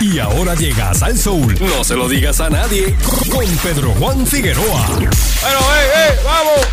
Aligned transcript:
Y 0.00 0.18
ahora 0.18 0.54
llegas 0.54 1.02
al 1.02 1.16
Soul. 1.16 1.56
No 1.60 1.84
se 1.84 1.94
lo 1.94 2.08
digas 2.08 2.40
a 2.40 2.50
nadie. 2.50 2.96
Con 3.30 3.46
Pedro 3.58 3.92
Juan 3.98 4.26
Figueroa. 4.26 4.86
Bueno, 4.86 5.58
hey, 5.72 5.88
hey, 5.94 6.18
vamos. 6.24 6.66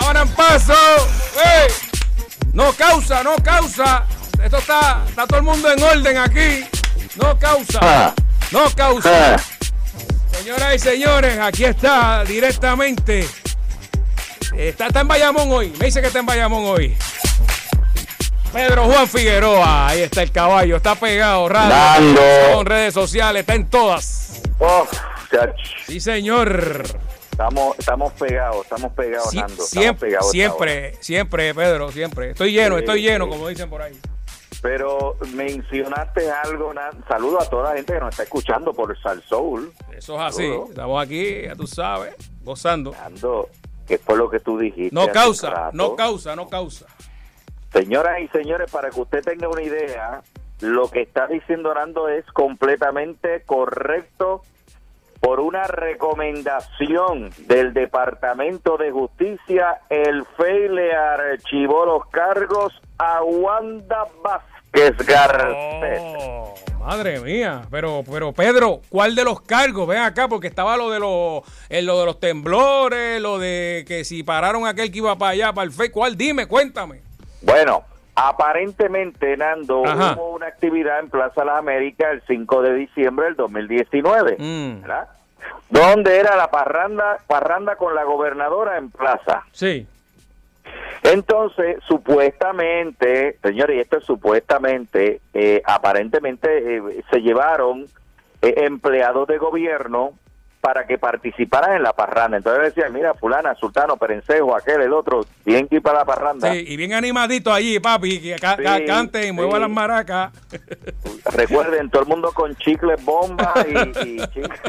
Ahora 0.00 0.22
en 0.22 0.28
paso. 0.30 0.74
Hey. 1.34 1.72
No 2.52 2.72
causa, 2.72 3.22
no 3.22 3.36
causa. 3.36 4.04
Esto 4.42 4.58
está, 4.58 5.04
está 5.08 5.26
todo 5.26 5.38
el 5.38 5.44
mundo 5.44 5.70
en 5.70 5.82
orden 5.82 6.16
aquí. 6.16 6.64
No 7.16 7.38
causa. 7.38 8.14
No 8.50 8.70
causa. 8.74 9.36
Señoras 10.32 10.74
y 10.74 10.78
señores, 10.78 11.38
aquí 11.38 11.64
está 11.64 12.24
directamente. 12.24 13.28
Está, 14.56 14.86
está 14.86 15.00
en 15.00 15.08
Bayamón 15.08 15.48
hoy. 15.52 15.72
Me 15.78 15.86
dice 15.86 16.00
que 16.00 16.06
está 16.08 16.20
en 16.20 16.26
Bayamón 16.26 16.64
hoy. 16.64 16.96
Pedro 18.52 18.84
Juan 18.84 19.06
Figueroa, 19.06 19.88
ahí 19.88 20.00
está 20.02 20.22
el 20.22 20.32
caballo, 20.32 20.76
está 20.76 20.94
pegado, 20.94 21.48
radio, 21.48 22.18
con 22.54 22.66
redes 22.66 22.94
sociales, 22.94 23.40
está 23.40 23.54
en 23.54 23.68
todas. 23.68 24.42
Oh, 24.58 24.86
Sí, 25.86 26.00
señor. 26.00 26.82
estamos, 27.30 27.78
estamos 27.78 28.12
pegados, 28.14 28.62
estamos 28.62 28.92
pegados, 28.94 29.30
Sie- 29.30 29.36
Nando. 29.40 29.52
Estamos 29.52 29.68
siempre, 29.70 30.08
pegados 30.08 30.30
siempre, 30.30 30.94
siempre, 31.00 31.54
Pedro, 31.54 31.92
siempre. 31.92 32.30
Estoy 32.30 32.52
lleno, 32.52 32.76
Sí, 32.76 32.80
estoy 32.80 33.02
lleno, 33.02 33.24
sí. 33.26 33.30
como 33.30 33.48
dicen 33.48 33.68
por 33.68 33.82
ahí. 33.82 33.98
Pero 34.62 35.16
mencionaste 35.34 36.30
algo, 36.30 36.72
Nan- 36.72 37.04
saludo 37.06 37.40
a 37.42 37.44
toda 37.48 37.70
la 37.70 37.76
gente 37.76 37.92
que 37.92 38.00
nos 38.00 38.08
está 38.10 38.22
escuchando 38.24 38.72
por 38.72 38.98
Sal 39.00 39.22
Soul, 39.28 39.72
Eso 39.96 40.14
es 40.14 40.20
así. 40.20 40.50
Estamos 40.70 41.00
aquí, 41.04 41.42
ya 41.42 41.54
tú 41.54 41.66
sabes, 41.66 42.14
gozando. 42.42 42.92
Nando, 42.92 43.50
que 43.86 43.98
fue 43.98 44.16
lo 44.16 44.28
que 44.30 44.40
tú 44.40 44.58
dijiste. 44.58 44.94
No 44.94 45.08
causa, 45.12 45.70
no 45.74 45.94
causa, 45.94 46.34
no 46.34 46.48
causa. 46.48 46.86
Señoras 47.78 48.18
y 48.18 48.26
señores, 48.28 48.68
para 48.72 48.90
que 48.90 49.00
usted 49.00 49.22
tenga 49.22 49.48
una 49.48 49.62
idea, 49.62 50.20
lo 50.60 50.90
que 50.90 51.02
está 51.02 51.28
diciendo 51.28 51.72
Nando 51.72 52.08
es 52.08 52.26
completamente 52.32 53.42
correcto 53.46 54.42
por 55.20 55.38
una 55.38 55.62
recomendación 55.62 57.30
del 57.46 57.72
Departamento 57.74 58.78
de 58.78 58.90
Justicia, 58.90 59.78
el 59.90 60.24
FEI 60.36 60.68
le 60.70 60.92
archivó 60.92 61.86
los 61.86 62.06
cargos 62.06 62.72
a 62.98 63.22
Wanda 63.22 64.06
Vázquez 64.24 64.96
Garcés. 65.06 66.00
Oh, 66.18 66.54
madre 66.80 67.20
mía, 67.20 67.62
pero, 67.70 68.02
pero 68.10 68.32
Pedro, 68.32 68.80
¿cuál 68.88 69.14
de 69.14 69.22
los 69.22 69.40
cargos? 69.42 69.86
Ven 69.86 69.98
acá, 69.98 70.26
porque 70.26 70.48
estaba 70.48 70.76
lo 70.76 70.90
de 70.90 70.98
los, 70.98 71.42
eh, 71.68 71.82
lo 71.82 72.00
de 72.00 72.06
los 72.06 72.18
temblores, 72.18 73.20
lo 73.20 73.38
de 73.38 73.84
que 73.86 74.04
si 74.04 74.24
pararon 74.24 74.66
aquel 74.66 74.90
que 74.90 74.98
iba 74.98 75.16
para 75.16 75.30
allá, 75.30 75.52
para 75.52 75.64
el 75.64 75.72
FEI, 75.72 75.90
¿cuál? 75.90 76.16
Dime, 76.16 76.46
cuéntame. 76.46 77.07
Bueno, 77.42 77.84
aparentemente, 78.14 79.36
Nando, 79.36 79.86
Ajá. 79.86 80.14
hubo 80.16 80.34
una 80.34 80.46
actividad 80.46 80.98
en 81.00 81.10
Plaza 81.10 81.44
Las 81.44 81.58
Américas 81.58 82.12
el 82.12 82.22
5 82.26 82.62
de 82.62 82.74
diciembre 82.74 83.26
del 83.26 83.36
2019. 83.36 84.36
Mm, 84.38 84.82
¿verdad? 84.82 85.08
Donde 85.70 86.18
era 86.18 86.36
la 86.36 86.50
parranda, 86.50 87.18
parranda 87.26 87.76
con 87.76 87.94
la 87.94 88.04
gobernadora 88.04 88.78
en 88.78 88.90
plaza. 88.90 89.44
sí. 89.52 89.86
Entonces, 91.02 91.78
supuestamente, 91.86 93.38
señores, 93.42 93.76
y 93.76 93.80
esto 93.80 93.98
es 93.98 94.04
supuestamente, 94.04 95.20
eh, 95.32 95.62
aparentemente 95.64 96.76
eh, 96.76 97.04
se 97.10 97.20
llevaron 97.22 97.86
eh, 98.42 98.54
empleados 98.58 99.26
de 99.28 99.38
gobierno 99.38 100.12
para 100.60 100.86
que 100.86 100.98
participaran 100.98 101.76
en 101.76 101.82
la 101.84 101.92
parranda. 101.92 102.36
Entonces 102.36 102.74
decían, 102.74 102.92
mira, 102.92 103.14
fulana, 103.14 103.54
sultano, 103.54 103.96
perencejo, 103.96 104.56
aquel, 104.56 104.82
el 104.82 104.92
otro, 104.92 105.24
tienen 105.44 105.68
que 105.68 105.76
ir 105.76 105.82
para 105.82 106.00
la 106.00 106.04
parranda. 106.04 106.52
Sí, 106.52 106.64
y 106.66 106.76
bien 106.76 106.92
animadito 106.94 107.52
allí, 107.52 107.78
papi, 107.78 108.20
que 108.20 108.36
ca- 108.36 108.56
ca- 108.56 108.78
Sí, 108.78 108.84
cante 108.86 109.26
y 109.26 109.32
mueva 109.32 109.54
sí. 109.54 109.60
las 109.60 109.70
maracas. 109.70 110.32
Recuerden, 111.32 111.90
todo 111.90 112.02
el 112.02 112.08
mundo 112.08 112.32
con 112.32 112.56
chicles, 112.56 113.02
bomba 113.04 113.54
y, 113.68 113.98
y 114.08 114.18
chicles. 114.34 114.60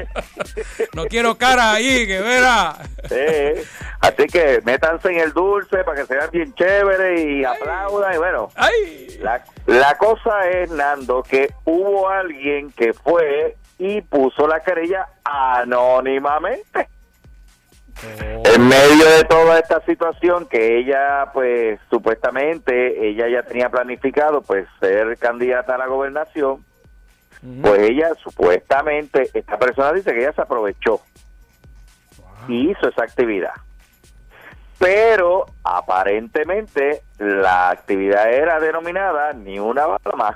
No 0.94 1.06
quiero 1.06 1.38
cara 1.38 1.72
ahí, 1.74 2.06
que 2.06 2.22
verá. 2.22 2.76
Sí, 3.08 3.62
así 4.02 4.28
que 4.28 4.62
métanse 4.66 5.10
en 5.12 5.20
el 5.20 5.34
dulce 5.34 5.84
para 5.84 6.02
que 6.02 6.06
se 6.06 6.16
vean 6.16 6.30
bien 6.32 6.54
chévere 6.54 7.22
y 7.22 7.44
aplaudan 7.46 8.14
y 8.14 8.18
bueno. 8.18 8.50
Ay. 8.56 9.18
La, 9.22 9.44
la 9.66 9.98
cosa 9.98 10.48
es, 10.50 10.70
Nando, 10.72 11.24
que 11.24 11.52
hubo 11.66 12.08
alguien 12.10 12.72
que 12.72 12.94
fue 12.94 13.56
y 13.80 14.02
puso 14.02 14.48
la 14.48 14.60
querella 14.60 15.08
anónimamente. 15.24 16.90
En 18.44 18.68
medio 18.68 19.06
de 19.18 19.24
toda 19.24 19.60
esta 19.60 19.82
situación 19.86 20.46
que 20.46 20.78
ella, 20.78 21.32
pues, 21.34 21.80
supuestamente, 21.90 23.10
ella 23.10 23.28
ya 23.28 23.44
tenía 23.44 23.70
planificado, 23.70 24.42
pues, 24.42 24.68
ser 24.80 25.18
candidata 25.18 25.76
a 25.76 25.80
la 25.80 25.88
gobernación, 25.88 26.64
pues 27.62 27.90
ella, 27.90 28.12
supuestamente, 28.22 29.30
esta 29.34 29.58
persona 29.58 29.94
dice 29.94 30.14
que 30.14 30.20
ella 30.20 30.34
se 30.34 30.42
aprovechó 30.42 31.02
y 32.48 32.72
hizo 32.72 32.90
esa 32.90 33.04
actividad. 33.04 33.54
Pero, 34.78 35.46
aparentemente, 35.64 37.02
la 37.18 37.70
actividad 37.70 38.32
era 38.32 38.60
denominada 38.60 39.34
ni 39.34 39.60
una 39.60 39.86
bala 39.86 40.16
más. 40.18 40.36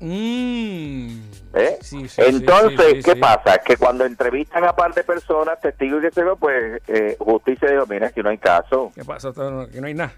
Mm. 0.00 1.33
¿Eh? 1.54 1.78
Sí, 1.80 2.08
sí, 2.08 2.22
Entonces, 2.24 2.78
sí, 2.90 2.96
sí, 2.96 3.02
¿qué 3.02 3.12
sí. 3.14 3.20
pasa? 3.20 3.58
Que 3.58 3.76
cuando 3.76 4.04
entrevistan 4.04 4.64
a 4.64 4.74
par 4.74 4.92
de 4.94 5.04
personas, 5.04 5.60
testigos 5.60 6.02
y 6.02 6.06
que 6.08 6.12
se 6.12 6.22
ve, 6.24 6.32
pues 6.38 6.82
eh, 6.88 7.16
justicia 7.18 7.70
dijo, 7.70 7.86
mira, 7.86 8.08
aquí 8.08 8.22
no 8.22 8.30
hay 8.30 8.38
caso, 8.38 8.92
¿Qué 8.94 9.04
pasa? 9.04 9.32
Que 9.32 9.80
no 9.80 9.86
hay 9.86 9.94
nada. 9.94 10.12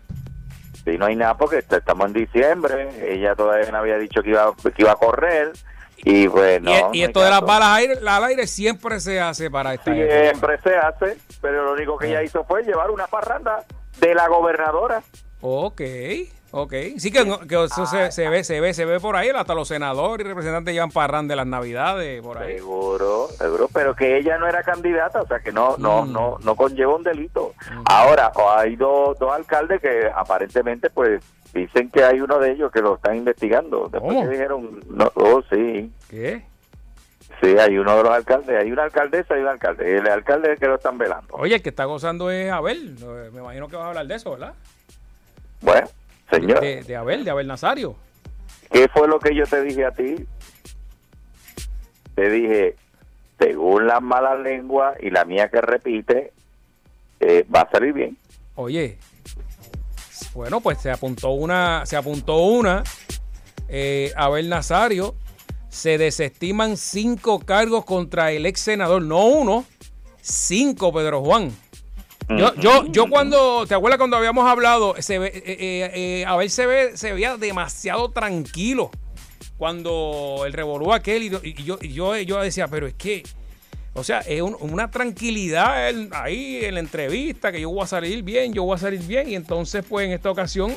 si 0.85 0.97
no 0.99 1.07
hay 1.07 1.17
nada 1.17 1.37
porque 1.37 1.59
est- 1.59 1.73
estamos 1.73 2.07
en 2.07 2.13
diciembre, 2.13 2.89
ella 3.13 3.35
todavía 3.35 3.71
no 3.71 3.79
había 3.79 3.99
dicho 3.99 4.23
que 4.23 4.31
iba, 4.31 4.53
que 4.57 4.73
iba 4.83 4.93
a 4.93 4.97
correr, 4.97 5.53
y 5.99 6.29
pues 6.29 6.61
no. 6.63 6.71
y, 6.71 6.83
no 6.83 6.91
y 6.93 7.03
esto 7.03 7.23
de 7.23 7.31
las 7.31 7.41
balas 7.41 7.69
aire- 7.79 7.99
al 8.07 8.25
aire 8.25 8.47
siempre 8.47 9.01
se 9.01 9.21
hace 9.21 9.51
para 9.51 9.75
esta 9.75 9.97
época. 9.97 10.21
Siempre 10.23 10.59
se 10.63 10.77
hace, 10.77 11.19
pero 11.41 11.65
lo 11.65 11.73
único 11.73 11.97
que 11.99 12.09
ella 12.09 12.23
hizo 12.23 12.45
fue 12.45 12.63
llevar 12.63 12.91
una 12.91 13.07
parranda 13.07 13.65
de 13.99 14.15
la 14.15 14.29
gobernadora. 14.29 15.03
Ok, 15.41 15.81
ok. 16.56 16.72
Sí 16.99 17.11
que, 17.11 17.21
eso 17.21 17.87
se, 17.87 18.11
se 18.12 18.28
ve, 18.28 18.43
se 18.44 18.61
ve, 18.61 18.75
se 18.75 18.84
ve 18.84 18.99
por 19.00 19.17
ahí, 19.17 19.28
hasta 19.28 19.55
los 19.55 19.69
senadores 19.69 20.25
y 20.25 20.28
representantes 20.28 20.75
llevan 20.75 20.91
parrán 20.91 21.28
de 21.28 21.37
las 21.37 21.47
navidades 21.47 22.22
por 22.22 22.39
ahí. 22.39 22.56
Seguro, 22.56 23.28
seguro, 23.28 23.69
pero 23.72 23.94
que 23.94 24.17
ella 24.19 24.39
no 24.39 24.47
era 24.49 24.62
candidata, 24.62 25.22
o 25.22 25.27
sea 25.27 25.41
que 25.41 25.53
no, 25.53 25.77
no, 25.78 26.05
Mm. 26.05 26.12
no, 26.12 26.39
no 26.43 26.56
conlleva 26.56 26.94
un 26.97 27.03
delito. 27.03 27.55
Ahora, 27.84 28.33
hay 28.56 28.77
dos, 28.77 29.19
dos 29.19 29.33
alcaldes 29.33 29.81
que 29.81 30.11
aparentemente, 30.15 30.91
pues, 30.91 31.22
dicen 31.55 31.91
que 31.91 32.05
hay 32.05 32.21
uno 32.21 32.39
de 32.39 32.53
ellos 32.53 32.71
que 32.73 32.81
lo 32.81 32.97
están 32.97 33.17
investigando. 33.17 33.88
Después 33.91 34.15
¿Cómo? 34.15 34.23
que 34.23 34.28
dijeron, 34.28 34.81
no, 34.91 35.11
oh, 35.15 35.43
sí, 35.50 35.91
¿Qué? 36.11 36.44
sí, 37.41 37.56
hay 37.59 37.78
uno 37.78 37.97
de 37.97 38.03
los 38.03 38.12
alcaldes, 38.12 38.61
hay 38.62 38.71
una 38.73 38.84
alcaldesa 38.84 39.37
y 39.38 39.43
un 39.43 39.49
alcalde. 39.49 39.97
El 39.99 40.09
alcalde 40.09 40.49
es 40.49 40.53
el 40.55 40.59
que 40.61 40.67
lo 40.69 40.75
están 40.77 40.99
velando. 40.99 41.34
Oye, 41.34 41.55
el 41.56 41.62
que 41.62 41.69
está 41.71 41.84
gozando 41.84 42.31
es 42.31 42.50
Abel. 42.50 42.97
Me 43.33 43.41
imagino 43.41 43.69
que 43.69 43.77
vas 43.77 43.84
a 43.87 43.88
hablar 43.88 44.06
de 44.06 44.15
eso, 44.15 44.31
¿verdad? 44.33 44.55
Bueno, 45.62 45.88
señor, 46.41 46.61
De, 46.61 46.83
de 46.83 46.97
Abel, 46.97 47.25
de 47.25 47.31
Abel 47.31 47.47
Nazario. 47.47 47.97
¿qué 48.71 48.89
fue 48.89 49.09
lo 49.09 49.19
que 49.19 49.35
yo 49.35 49.45
te 49.47 49.63
dije 49.63 49.85
a 49.85 49.91
ti? 49.91 50.27
Te 52.15 52.31
dije, 52.31 52.77
según 53.39 53.87
las 53.87 54.03
malas 54.03 54.41
lenguas 54.41 54.97
y 55.01 55.11
la 55.11 55.25
mía 55.25 55.49
que 55.49 55.61
repite, 55.61 56.33
eh, 57.21 57.47
va 57.55 57.63
a 57.63 57.71
salir 57.71 57.93
bien. 57.93 58.17
Oye, 58.55 58.99
bueno, 60.35 60.61
pues 60.61 60.79
se 60.79 60.91
apuntó 60.91 61.31
una, 61.31 61.85
se 61.87 61.97
apuntó 61.97 62.39
una, 62.39 62.83
eh, 63.69 64.13
Abel 64.17 64.49
Nazario, 64.49 65.15
se 65.69 65.99
desestiman 65.99 66.77
cinco 66.77 67.41
cargos 67.41 67.85
contra 67.85 68.33
el 68.33 68.47
ex 68.47 68.61
senador, 68.61 69.03
no 69.03 69.27
uno, 69.27 69.65
cinco, 70.21 70.93
Pedro 70.93 71.23
Juan. 71.23 71.51
Yo, 72.28 72.54
yo, 72.56 72.87
yo 72.91 73.09
cuando, 73.09 73.66
¿te 73.66 73.75
acuerdas 73.75 73.98
cuando 73.98 74.16
habíamos 74.16 74.48
hablado? 74.50 74.94
Se 75.00 75.19
ve, 75.19 75.28
eh, 75.28 75.42
eh, 75.47 75.91
eh, 75.94 76.25
Abel 76.26 76.50
se, 76.50 76.66
ve, 76.66 76.97
se 76.97 77.12
veía 77.12 77.37
demasiado 77.37 78.10
tranquilo 78.10 78.91
cuando 79.56 80.42
el 80.44 80.53
revolú 80.53 80.92
aquel 80.92 81.23
y, 81.23 81.31
yo- 81.31 81.40
y 81.43 81.55
yo, 81.62 81.78
y 81.81 81.93
yo, 81.93 82.17
yo 82.17 82.40
decía, 82.40 82.67
pero 82.69 82.87
es 82.87 82.94
que, 82.94 83.23
o 83.94 84.02
sea, 84.05 84.20
es 84.20 84.43
un- 84.43 84.56
una 84.61 84.90
tranquilidad 84.90 85.88
él 85.88 86.08
ahí 86.12 86.64
en 86.64 86.75
la 86.75 86.81
entrevista, 86.81 87.52
que 87.52 87.61
yo 87.61 87.70
voy 87.70 87.82
a 87.84 87.87
salir 87.87 88.23
bien, 88.23 88.52
yo 88.52 88.64
voy 88.64 88.75
a 88.75 88.79
salir 88.79 89.00
bien. 89.00 89.31
Y 89.31 89.34
entonces, 89.37 89.84
pues 89.88 90.06
en 90.06 90.12
esta 90.12 90.31
ocasión, 90.31 90.75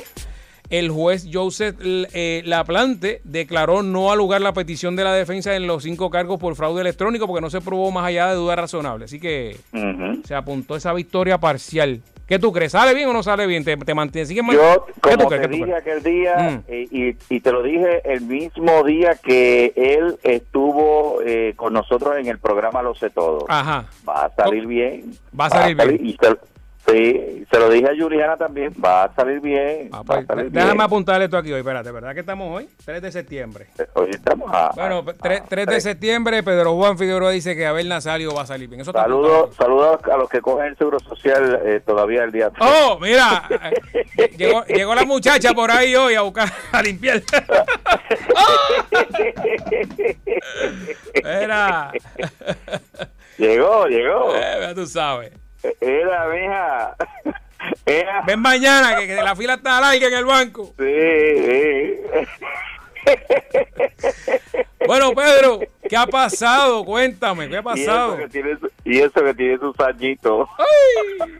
el 0.70 0.90
juez 0.90 1.28
Joseph 1.32 1.76
eh, 1.82 2.42
Laplante 2.46 3.20
declaró 3.24 3.82
no 3.82 4.10
al 4.12 4.18
lugar 4.18 4.40
la 4.40 4.52
petición 4.52 4.96
de 4.96 5.04
la 5.04 5.12
defensa 5.12 5.54
en 5.56 5.66
los 5.66 5.82
cinco 5.82 6.10
cargos 6.10 6.38
por 6.38 6.54
fraude 6.56 6.80
electrónico 6.80 7.26
porque 7.26 7.40
no 7.42 7.50
se 7.50 7.60
probó 7.60 7.90
más 7.90 8.06
allá 8.06 8.28
de 8.28 8.36
duda 8.36 8.56
razonable. 8.56 9.04
Así 9.06 9.18
que 9.20 9.56
se 10.24 10.34
apuntó 10.34 10.76
esa 10.76 10.92
victoria 10.92 11.38
parcial. 11.38 12.00
¿Qué 12.26 12.38
tú 12.38 12.52
crees? 12.52 12.70
¿Sale 12.70 12.94
bien 12.94 13.08
o 13.08 13.12
no 13.12 13.24
sale 13.24 13.44
bien? 13.48 13.64
¿Te, 13.64 13.76
te 13.76 13.92
mantienes? 13.92 14.28
¿Sigue 14.28 14.40
Yo, 14.52 14.86
¿Qué 15.02 15.16
tú 15.16 15.24
como 15.24 15.28
crees? 15.28 15.42
te 15.42 15.48
¿Qué 15.48 15.58
tú 15.58 15.64
dije 15.64 15.76
aquel 15.76 16.02
día, 16.04 16.36
Mm. 16.38 16.62
eh, 16.68 16.88
y, 17.28 17.34
y 17.34 17.40
te 17.40 17.50
lo 17.50 17.60
dije 17.64 18.02
el 18.04 18.20
mismo 18.20 18.84
día 18.84 19.16
que 19.20 19.72
él 19.74 20.16
estuvo 20.22 21.20
eh, 21.26 21.54
con 21.56 21.72
nosotros 21.72 22.16
en 22.18 22.28
el 22.28 22.38
programa 22.38 22.82
Lo 22.82 22.94
sé 22.94 23.10
todo. 23.10 23.46
Ajá. 23.48 23.86
Va 24.08 24.26
a 24.26 24.34
salir 24.36 24.64
bien. 24.68 25.10
Va 25.38 25.46
a 25.46 25.50
salir 25.50 25.76
bien. 25.76 26.06
y, 26.06 26.16
te, 26.16 26.28
Sí, 26.90 27.44
se 27.50 27.58
lo 27.58 27.70
dije 27.70 27.86
a 27.88 27.92
Juliana 27.96 28.36
también, 28.36 28.74
va 28.84 29.04
a 29.04 29.14
salir 29.14 29.40
bien. 29.40 29.88
Ah, 29.92 29.98
a 29.98 30.04
pues, 30.04 30.26
salir 30.26 30.50
déjame 30.50 30.72
bien. 30.72 30.80
apuntarle 30.82 31.24
esto 31.26 31.36
aquí 31.38 31.52
hoy, 31.52 31.60
espérate, 31.60 31.90
¿verdad 31.92 32.14
que 32.14 32.20
estamos 32.20 32.56
hoy? 32.56 32.68
3 32.84 33.00
de 33.02 33.12
septiembre. 33.12 33.66
Hoy 33.94 34.10
estamos 34.10 34.50
a... 34.52 34.70
Bueno, 34.74 35.04
a- 35.08 35.12
3, 35.48 35.68
a- 35.68 35.70
de 35.70 35.80
septiembre, 35.80 36.42
Pedro 36.42 36.74
Juan 36.74 36.98
Figueroa 36.98 37.30
dice 37.30 37.54
que 37.54 37.66
Abel 37.66 37.88
Nazario 37.88 38.34
va 38.34 38.42
a 38.42 38.46
salir 38.46 38.68
bien. 38.68 38.80
Eso 38.80 38.92
Saludos 38.92 39.50
a 40.10 40.16
los 40.16 40.28
que 40.28 40.40
cogen 40.40 40.66
el 40.66 40.76
seguro 40.76 40.98
social 41.00 41.60
eh, 41.64 41.80
todavía 41.84 42.24
el 42.24 42.32
día. 42.32 42.50
Oh, 42.60 42.98
mira, 43.00 43.44
eh, 44.16 44.30
llegó, 44.36 44.64
llegó 44.66 44.94
la 44.94 45.04
muchacha 45.04 45.52
por 45.54 45.70
ahí 45.70 45.94
hoy 45.94 46.14
a 46.14 46.22
buscar, 46.22 46.48
a 46.72 46.82
limpiar. 46.82 47.22
Era, 51.24 51.92
Llegó, 53.38 53.86
llegó. 53.86 54.34
eh, 54.36 54.58
ya 54.60 54.74
tú 54.74 54.86
sabes. 54.86 55.32
Era, 55.80 56.26
mija. 56.28 56.96
Era. 57.86 58.22
Ven 58.22 58.40
mañana 58.40 58.96
que, 58.96 59.06
que 59.06 59.14
la 59.16 59.36
fila 59.36 59.54
está 59.54 59.80
larga 59.80 60.06
en 60.06 60.14
el 60.14 60.24
banco. 60.24 60.72
Sí, 60.78 60.84
sí. 61.46 62.00
Bueno, 64.86 65.12
Pedro, 65.14 65.60
¿qué 65.88 65.96
ha 65.96 66.06
pasado? 66.06 66.84
Cuéntame, 66.84 67.48
¿qué 67.48 67.56
ha 67.56 67.58
Y 67.58 67.60
eso, 67.60 67.64
pasado? 67.64 68.16
que 68.16 68.28
tiene, 68.28 68.58
y 68.84 68.98
eso 68.98 69.24
que 69.24 69.34
tiene 69.34 69.58
sus 69.58 69.78
añitos. 69.80 70.48
Ay. 70.58 71.32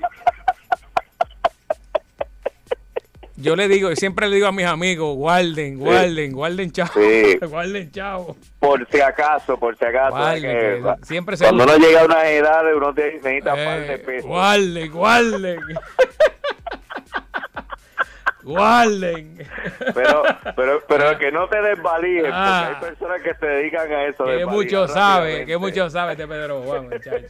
Yo 3.41 3.57
le 3.57 3.69
digo, 3.69 3.95
siempre 3.97 4.29
le 4.29 4.37
digo 4.37 4.47
a 4.49 4.53
mis 4.53 4.67
amigos, 4.67 5.17
guarden, 5.17 5.79
guarden, 5.79 6.33
guarden 6.33 6.71
chavo, 6.73 6.91
Sí. 6.95 7.39
guarden 7.47 7.91
chavo. 7.91 8.37
Por 8.59 8.87
si 8.91 9.01
acaso, 9.01 9.59
por 9.59 9.77
si 9.77 9.85
acaso. 9.85 10.17
Guarden, 10.17 10.43
que 10.43 10.95
siempre 11.07 11.37
se 11.37 11.45
cuando 11.45 11.65
usa. 11.65 11.77
uno 11.77 11.87
llega 11.87 12.01
a 12.03 12.05
una 12.05 12.29
edad, 12.29 12.75
uno 12.77 12.93
necesita 12.93 13.55
un 13.55 13.65
par 13.65 13.81
de 13.81 13.95
Eh, 13.95 13.99
pesos. 13.99 14.27
guarden, 14.29 14.93
guarden. 14.93 15.61
guarden. 18.43 19.37
Pero, 19.95 20.23
pero, 20.57 20.83
pero 20.89 21.19
que 21.19 21.31
no 21.31 21.47
te 21.49 21.61
desvalijes, 21.61 22.31
Ah. 22.33 22.71
porque 22.73 22.87
hay 22.87 22.91
personas 22.91 23.23
que 23.23 23.35
se 23.35 23.47
dedican 23.47 23.93
a 23.93 24.05
eso. 24.07 24.25
Que 24.25 24.47
mucho 24.47 24.89
sabe, 24.89 25.45
que 25.47 25.57
mucho 25.59 25.91
sabe 25.91 26.13
este 26.13 26.27
Pedro 26.27 26.63
Juan, 26.63 26.89
muchacho. 26.89 27.27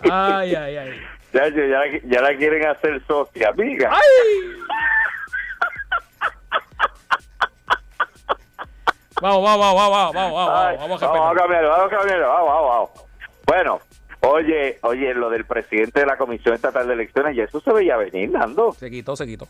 Ay, 0.10 0.54
ay, 0.54 0.76
ay. 0.76 1.00
Ya, 1.32 1.48
ya, 1.48 1.66
ya 1.66 1.78
la- 1.78 1.98
ya 2.04 2.20
la 2.22 2.36
quieren 2.36 2.66
hacer 2.66 3.02
socia, 3.06 3.48
amiga. 3.50 3.90
¡Ay! 3.92 4.58
Vamos, 9.20 9.42
vamos, 9.42 9.74
vamos, 9.74 9.90
vamos, 9.90 10.14
vamos, 10.14 10.34
vamos, 10.34 10.78
vamos, 10.78 11.00
vamos 11.00 11.34
cambiarlo, 11.36 11.68
vamos 11.70 11.90
cambiarlo, 11.90 12.28
vamos, 12.28 12.48
vamos, 12.48 12.68
vamos. 12.70 12.90
Bueno, 13.46 13.80
oye, 14.20 14.78
oye, 14.82 15.14
lo 15.14 15.28
del 15.28 15.44
presidente 15.44 16.00
de 16.00 16.06
la 16.06 16.16
Comisión 16.16 16.54
Estatal 16.54 16.86
de 16.86 16.94
Elecciones, 16.94 17.34
ya 17.36 17.44
eso 17.44 17.60
se 17.60 17.72
veía 17.72 17.96
venir, 17.96 18.30
Nando. 18.30 18.72
Se 18.74 18.88
quitó, 18.90 19.16
se 19.16 19.26
quitó. 19.26 19.48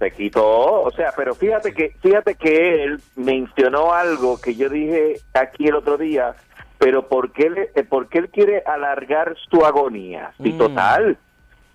Se 0.00 0.10
quitó, 0.10 0.82
o 0.82 0.90
sea, 0.92 1.12
pero 1.16 1.34
fíjate 1.34 1.72
que, 1.72 1.90
fíjate 2.02 2.34
que 2.34 2.82
él 2.84 3.00
mencionó 3.16 3.92
algo 3.92 4.40
que 4.40 4.56
yo 4.56 4.68
dije 4.68 5.20
aquí 5.34 5.68
el 5.68 5.74
otro 5.76 5.96
día, 5.98 6.34
pero 6.80 7.06
¿por 7.08 7.30
qué, 7.32 7.48
le- 7.50 7.70
eh, 7.76 7.84
por 7.84 8.08
qué 8.08 8.18
él 8.18 8.28
quiere 8.30 8.62
alargar 8.66 9.36
su 9.50 9.64
agonía? 9.64 10.32
Si 10.42 10.52
Mm. 10.54 10.58
total, 10.58 11.18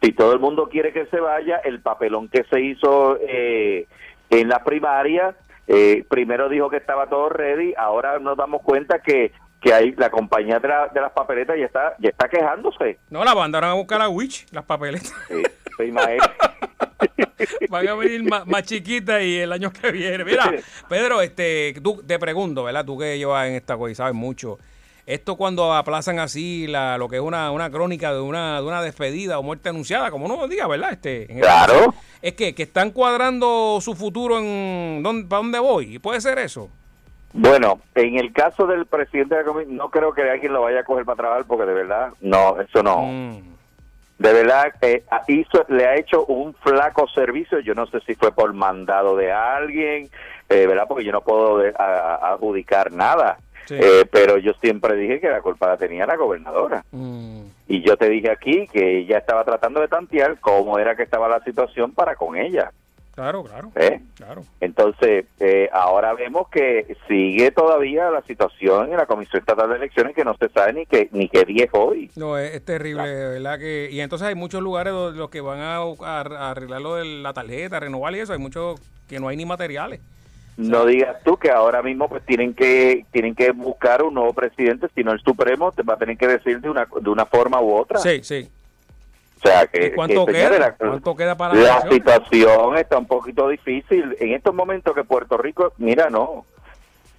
si 0.02 0.12
todo 0.12 0.34
el 0.34 0.40
mundo 0.40 0.68
quiere 0.68 0.92
que 0.92 1.06
se 1.06 1.20
vaya, 1.22 1.58
el 1.64 1.80
papelón 1.80 2.28
que 2.28 2.44
se 2.50 2.60
hizo 2.60 3.18
eh, 3.22 3.88
en 4.32 4.50
la 4.50 4.64
primaria, 4.64 5.36
eh, 5.68 6.04
primero 6.10 6.50
dijo 6.50 6.70
que 6.70 6.78
estaba 6.78 7.08
todo 7.08 7.30
ready, 7.30 7.74
ahora 7.78 8.20
nos 8.20 8.36
damos 8.36 8.62
cuenta 8.64 9.00
que 9.00 9.32
que 9.62 9.74
hay 9.74 9.94
la 9.94 10.12
compañía 10.12 10.60
de, 10.60 10.68
la- 10.68 10.90
de 10.90 11.02
las 11.02 11.12
papeletas 11.12 11.58
ya 11.58 11.66
está 11.66 11.96
ya 11.98 12.10
está 12.10 12.28
quejándose. 12.30 13.00
No, 13.10 13.24
la 13.24 13.34
mandaron 13.34 13.72
a 13.72 13.74
buscar 13.74 14.00
a 14.02 14.10
Witch, 14.10 14.46
las 14.52 14.64
papeletas. 14.66 15.12
Sí, 15.78 15.84
imagina. 15.86 16.24
Van 17.70 17.88
a 17.88 17.96
venir 17.96 18.24
más, 18.30 18.46
más 18.46 18.64
chiquitas 18.64 19.22
y 19.24 19.40
el 19.40 19.52
año 19.52 19.72
que 19.72 19.92
viene. 19.92 20.24
Mira, 20.24 20.52
Pedro, 20.90 21.22
este, 21.22 21.74
tú 21.84 22.04
te 22.06 22.20
pregunto, 22.20 22.64
¿verdad? 22.64 22.86
Tú 22.86 22.98
que 22.98 23.18
llevas 23.18 23.48
en 23.48 23.56
esta 23.56 23.76
cosa 23.76 23.92
y 23.92 23.96
sabes 23.96 24.14
mucho. 24.14 24.58
Esto 25.06 25.36
cuando 25.36 25.72
aplazan 25.74 26.18
así 26.18 26.66
la, 26.66 26.98
lo 26.98 27.08
que 27.08 27.18
es 27.18 27.22
una, 27.22 27.52
una 27.52 27.70
crónica 27.70 28.12
de 28.12 28.22
una, 28.22 28.60
de 28.60 28.66
una 28.68 28.82
despedida 28.82 29.38
o 29.38 29.44
muerte 29.44 29.70
anunciada, 29.70 30.10
como 30.10 30.26
uno 30.26 30.48
diga, 30.48 30.66
¿verdad? 30.68 30.94
Este, 30.94 31.28
Claro. 31.28 31.94
es 32.24 32.34
que, 32.34 32.56
que 32.56 32.64
están 32.64 32.90
cuadrando 32.90 33.78
su 33.82 33.94
futuro 33.94 34.40
en 34.40 35.04
dónde, 35.04 35.28
para 35.30 35.44
dónde 35.44 35.60
voy. 35.60 36.00
¿Puede 36.00 36.22
ser 36.22 36.40
eso? 36.40 36.70
Bueno, 37.34 37.80
en 37.94 38.18
el 38.18 38.34
caso 38.34 38.66
del 38.66 38.88
presidente 38.88 39.36
de 39.36 39.42
la 39.42 39.48
comisión, 39.48 39.76
no 39.78 39.90
creo 39.92 40.12
que 40.14 40.24
alguien 40.24 40.54
lo 40.54 40.62
vaya 40.64 40.80
a 40.80 40.84
coger 40.84 41.06
para 41.06 41.18
trabajar 41.18 41.46
porque 41.46 41.66
de 41.66 41.74
verdad, 41.74 42.10
no, 42.22 42.60
eso 42.60 42.82
no. 42.82 43.02
Mm. 43.04 43.44
De 44.18 44.32
verdad, 44.34 44.74
eh, 44.82 45.04
hizo, 45.28 45.66
le 45.68 45.86
ha 45.86 45.98
hecho 45.98 46.26
un 46.26 46.54
flaco 46.54 47.06
servicio. 47.10 47.60
Yo 47.60 47.74
no 47.76 47.86
sé 47.88 48.00
si 48.08 48.16
fue 48.16 48.32
por 48.32 48.54
mandado 48.54 49.18
de 49.18 49.32
alguien, 49.34 50.10
eh, 50.50 50.66
¿verdad? 50.66 50.86
Porque 50.88 51.04
yo 51.04 51.12
no 51.12 51.20
puedo 51.22 51.58
de- 51.58 51.74
a- 51.78 51.84
a- 51.84 52.32
adjudicar 52.34 52.94
nada. 52.94 53.38
Sí. 53.66 53.76
Eh, 53.80 54.06
pero 54.12 54.38
yo 54.38 54.54
siempre 54.62 54.96
dije 54.96 55.20
que 55.20 55.30
la 55.30 55.42
culpa 55.42 55.68
la 55.68 55.78
tenía 55.78 56.06
la 56.06 56.16
gobernadora. 56.16 56.84
Mm. 56.92 57.42
Y 57.68 57.82
yo 57.82 57.98
te 57.98 58.10
dije 58.10 58.30
aquí 58.30 58.68
que 58.72 59.00
ella 59.00 59.18
estaba 59.18 59.44
tratando 59.44 59.82
de 59.82 59.88
tantear 59.88 60.40
cómo 60.40 60.78
era 60.78 60.96
que 60.96 61.04
estaba 61.04 61.28
la 61.28 61.44
situación 61.44 61.92
para 61.94 62.16
con 62.16 62.36
ella. 62.38 62.72
Claro, 63.16 63.44
claro. 63.46 63.72
¿eh? 63.76 64.02
Claro. 64.16 64.44
Entonces, 64.60 65.24
eh, 65.40 65.70
ahora 65.72 66.14
vemos 66.14 66.50
que 66.50 66.98
sigue 67.08 67.50
todavía 67.50 68.12
la 68.12 68.22
situación 68.24 68.92
en 68.92 68.98
la 68.98 69.06
Comisión 69.06 69.40
Estatal 69.40 69.70
de 69.70 69.78
Elecciones 69.78 70.14
que 70.14 70.26
no 70.26 70.36
se 70.36 70.50
sabe 70.50 70.74
ni 70.74 70.86
qué 70.86 71.08
ni 71.14 71.30
qué 71.30 71.46
día 71.46 71.64
es 71.64 71.70
hoy. 71.72 72.12
No, 72.18 72.38
es, 72.38 72.54
es 72.54 72.66
terrible, 72.66 73.04
¿verdad? 73.04 73.58
que 73.58 73.88
Y 73.90 74.02
entonces 74.02 74.28
hay 74.28 74.36
muchos 74.36 74.62
lugares 74.62 74.92
donde 74.92 75.18
los 75.18 75.30
que 75.30 75.40
van 75.40 75.60
a, 75.62 75.78
a- 75.78 76.22
a 76.22 76.52
arreglar 76.52 76.82
lo 76.82 76.96
de 76.96 77.06
la 77.06 77.32
tarjeta, 77.32 77.80
renovar 77.80 78.14
y 78.16 78.20
eso, 78.20 78.34
hay 78.34 78.40
muchos 78.40 78.82
que 79.08 79.18
no 79.20 79.30
hay 79.30 79.38
ni 79.38 79.46
materiales. 79.46 80.02
No 80.58 80.86
digas 80.86 81.18
tú 81.24 81.36
que 81.38 81.52
ahora 81.52 81.82
mismo 81.82 82.08
pues 82.08 82.24
tienen 82.26 82.54
que 82.54 83.06
tienen 83.12 83.36
que 83.36 83.52
buscar 83.52 84.02
un 84.04 84.14
nuevo 84.14 84.32
presidente, 84.34 84.88
si 84.96 85.04
no 85.04 85.12
el 85.12 85.20
Supremo 85.20 85.72
te 85.74 85.84
va 85.84 85.96
a 85.96 85.98
tener 85.98 86.18
que 86.18 86.28
decir 86.28 86.62
de 86.62 86.70
una 86.70 86.88
de 87.02 87.10
una 87.10 87.26
forma 87.26 87.60
u 87.62 87.74
otra. 87.76 88.00
Sí, 88.00 88.22
sí. 88.24 88.50
O 89.38 89.48
sea, 89.48 89.68
que, 89.68 89.88
¿Y 89.88 89.92
cuánto 89.92 90.26
que, 90.26 90.32
queda? 90.32 90.58
la- 90.58 90.72
¿Cuánto 90.74 91.16
queda 91.16 91.36
para 91.36 91.54
la 91.56 91.62
la 91.84 91.90
situación 91.90 92.78
está 92.78 92.98
un 92.98 93.06
poquito 93.06 93.50
difícil 93.50 94.16
en 94.20 94.34
estos 94.34 94.56
momentos 94.56 94.96
que 94.96 95.04
Puerto 95.04 95.38
Rico, 95.38 95.74
mira, 95.78 96.10
no, 96.10 96.46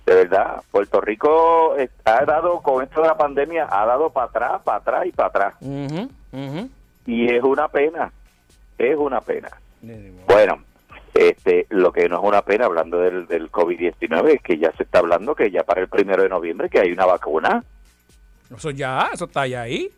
de 0.07 0.15
verdad, 0.15 0.63
Puerto 0.71 1.01
Rico 1.03 1.77
ha 2.05 2.25
dado 2.25 2.63
con 2.63 2.83
esto 2.83 3.03
de 3.03 3.09
la 3.09 3.17
pandemia 3.19 3.69
ha 3.71 3.85
dado 3.85 4.09
para 4.11 4.27
atrás, 4.29 4.63
para 4.65 4.79
atrás 4.79 5.07
y 5.07 5.13
para 5.13 5.29
atrás. 5.29 5.55
Y 7.07 7.33
es 7.33 7.43
una 7.45 7.69
pena, 7.69 8.11
es 8.79 8.97
una 8.97 9.21
pena. 9.21 9.51
Bueno, 10.27 10.59
este, 11.19 11.67
lo 11.71 11.93
que 11.93 12.09
no 12.09 12.19
es 12.19 12.25
una 12.25 12.43
pena 12.43 12.67
hablando 12.67 12.99
del, 13.01 13.27
del 13.27 13.51
COVID-19 13.51 14.35
es 14.37 14.43
que 14.43 14.59
ya 14.59 14.73
se 14.73 14.83
está 14.85 14.99
hablando 15.01 15.35
que 15.35 15.51
ya 15.51 15.63
para 15.65 15.81
el 15.81 15.89
primero 15.89 16.23
de 16.23 16.29
noviembre 16.29 16.69
que 16.71 16.81
hay 16.81 16.93
una 16.93 17.07
vacuna. 17.07 17.65
Eso 18.55 18.71
ya, 18.71 19.11
eso 19.13 19.25
está 19.27 19.47
ya 19.47 19.63
ahí. 19.63 19.91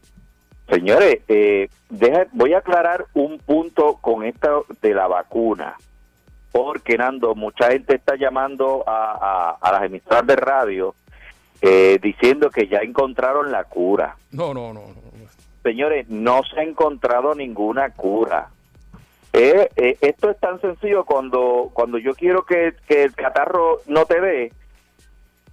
Señores, 0.69 1.21
eh, 1.29 1.69
deja, 1.89 2.27
voy 2.33 2.53
a 2.55 2.59
aclarar 2.59 3.07
un 3.15 3.39
punto 3.39 3.95
con 4.01 4.25
esto 4.25 4.67
de 4.83 4.93
la 4.95 5.07
vacuna, 5.07 5.77
porque 6.53 6.97
Nando, 6.99 7.35
mucha 7.35 7.71
gente 7.71 7.97
está 7.97 8.17
llamando 8.17 8.85
a, 8.87 9.13
a- 9.13 9.57
a 9.61 9.73
las 9.73 9.85
emisoras 9.85 10.27
de 10.27 10.37
radio 10.37 10.95
eh, 11.63 11.99
diciendo 12.03 12.51
que 12.51 12.69
ya 12.69 12.79
encontraron 12.79 13.51
la 13.51 13.65
cura. 13.65 14.17
No, 14.31 14.53
no, 14.55 14.73
no. 14.75 14.81
no. 14.89 15.09
Señores, 15.63 16.09
no 16.09 16.43
se 16.45 16.61
ha 16.61 16.63
encontrado 16.63 17.35
ninguna 17.35 17.91
cura. 17.91 18.49
Eh, 19.33 19.69
eh, 19.77 19.99
esto 20.01 20.31
es 20.31 20.39
tan 20.41 20.61
sencillo 20.61 21.05
cuando 21.05 21.71
cuando 21.75 21.99
yo 21.99 22.15
quiero 22.15 22.45
que, 22.45 22.75
que 22.87 23.05
el 23.05 23.15
catarro 23.15 23.81
no 23.87 24.07
te 24.07 24.21
dé, 24.21 24.53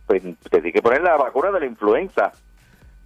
pues 0.08 0.24
te 0.24 0.50
tiene 0.62 0.72
que 0.72 0.82
poner 0.82 1.02
la 1.02 1.18
vacuna 1.18 1.52
de 1.52 1.60
la 1.60 1.66
influenza. 1.66 2.32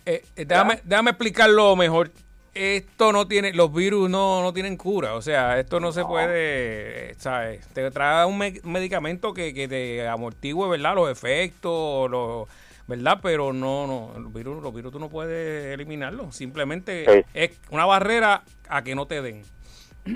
Eh, 0.05 0.23
eh, 0.35 0.45
déjame, 0.45 0.79
déjame 0.83 1.11
explicarlo 1.11 1.75
mejor. 1.75 2.11
Esto 2.53 3.11
no 3.13 3.27
tiene, 3.27 3.53
los 3.53 3.71
virus 3.73 4.09
no, 4.09 4.41
no 4.41 4.51
tienen 4.53 4.75
cura, 4.75 5.13
o 5.13 5.21
sea, 5.21 5.59
esto 5.59 5.79
no, 5.79 5.91
se 5.91 6.03
puede, 6.03 7.11
eh, 7.11 7.15
¿sabes? 7.17 7.65
Te 7.69 7.89
trae 7.91 8.25
un 8.25 8.37
me- 8.37 8.59
medicamento 8.63 9.33
que, 9.33 9.53
que 9.53 9.67
te 9.67 10.07
amortigue, 10.07 10.67
¿verdad? 10.67 10.95
Los 10.95 11.11
efectos, 11.11 12.09
los, 12.09 12.49
¿verdad? 12.87 13.19
Pero 13.21 13.53
no, 13.53 13.85
no, 13.87 14.19
los 14.19 14.33
virus, 14.33 14.63
los 14.63 14.73
virus 14.73 14.91
tú 14.91 14.99
no 14.99 15.09
puedes 15.09 15.73
eliminarlos, 15.73 16.35
simplemente 16.35 17.05
Sí. 17.05 17.25
es 17.35 17.51
una 17.69 17.85
barrera 17.85 18.41
a 18.67 18.83
que 18.83 18.95
no 18.95 19.05
te 19.05 19.21
den. 19.21 19.43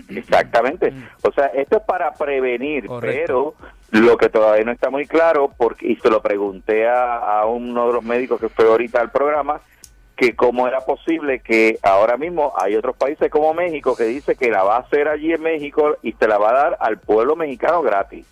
Exactamente. 0.09 0.93
O 1.21 1.31
sea, 1.31 1.47
esto 1.47 1.77
es 1.77 1.83
para 1.83 2.13
prevenir, 2.13 2.85
Correcto. 2.87 3.55
pero 3.91 4.01
lo 4.05 4.17
que 4.17 4.29
todavía 4.29 4.65
no 4.65 4.71
está 4.71 4.89
muy 4.89 5.05
claro, 5.05 5.51
porque 5.55 5.87
y 5.87 5.95
se 5.97 6.09
lo 6.09 6.21
pregunté 6.21 6.87
a, 6.87 7.39
a 7.39 7.45
uno 7.45 7.87
de 7.87 7.93
los 7.93 8.03
médicos 8.03 8.39
que 8.39 8.49
fue 8.49 8.65
ahorita 8.65 8.99
al 9.01 9.11
programa, 9.11 9.61
que 10.15 10.35
cómo 10.35 10.67
era 10.67 10.81
posible 10.81 11.39
que 11.39 11.79
ahora 11.81 12.17
mismo 12.17 12.53
hay 12.57 12.75
otros 12.75 12.95
países 12.95 13.31
como 13.31 13.53
México 13.53 13.95
que 13.95 14.03
dice 14.03 14.35
que 14.35 14.51
la 14.51 14.63
va 14.63 14.75
a 14.77 14.79
hacer 14.81 15.07
allí 15.07 15.33
en 15.33 15.41
México 15.41 15.97
y 16.03 16.11
se 16.13 16.27
la 16.27 16.37
va 16.37 16.51
a 16.51 16.53
dar 16.53 16.77
al 16.79 16.99
pueblo 16.99 17.35
mexicano 17.35 17.81
gratis. 17.81 18.25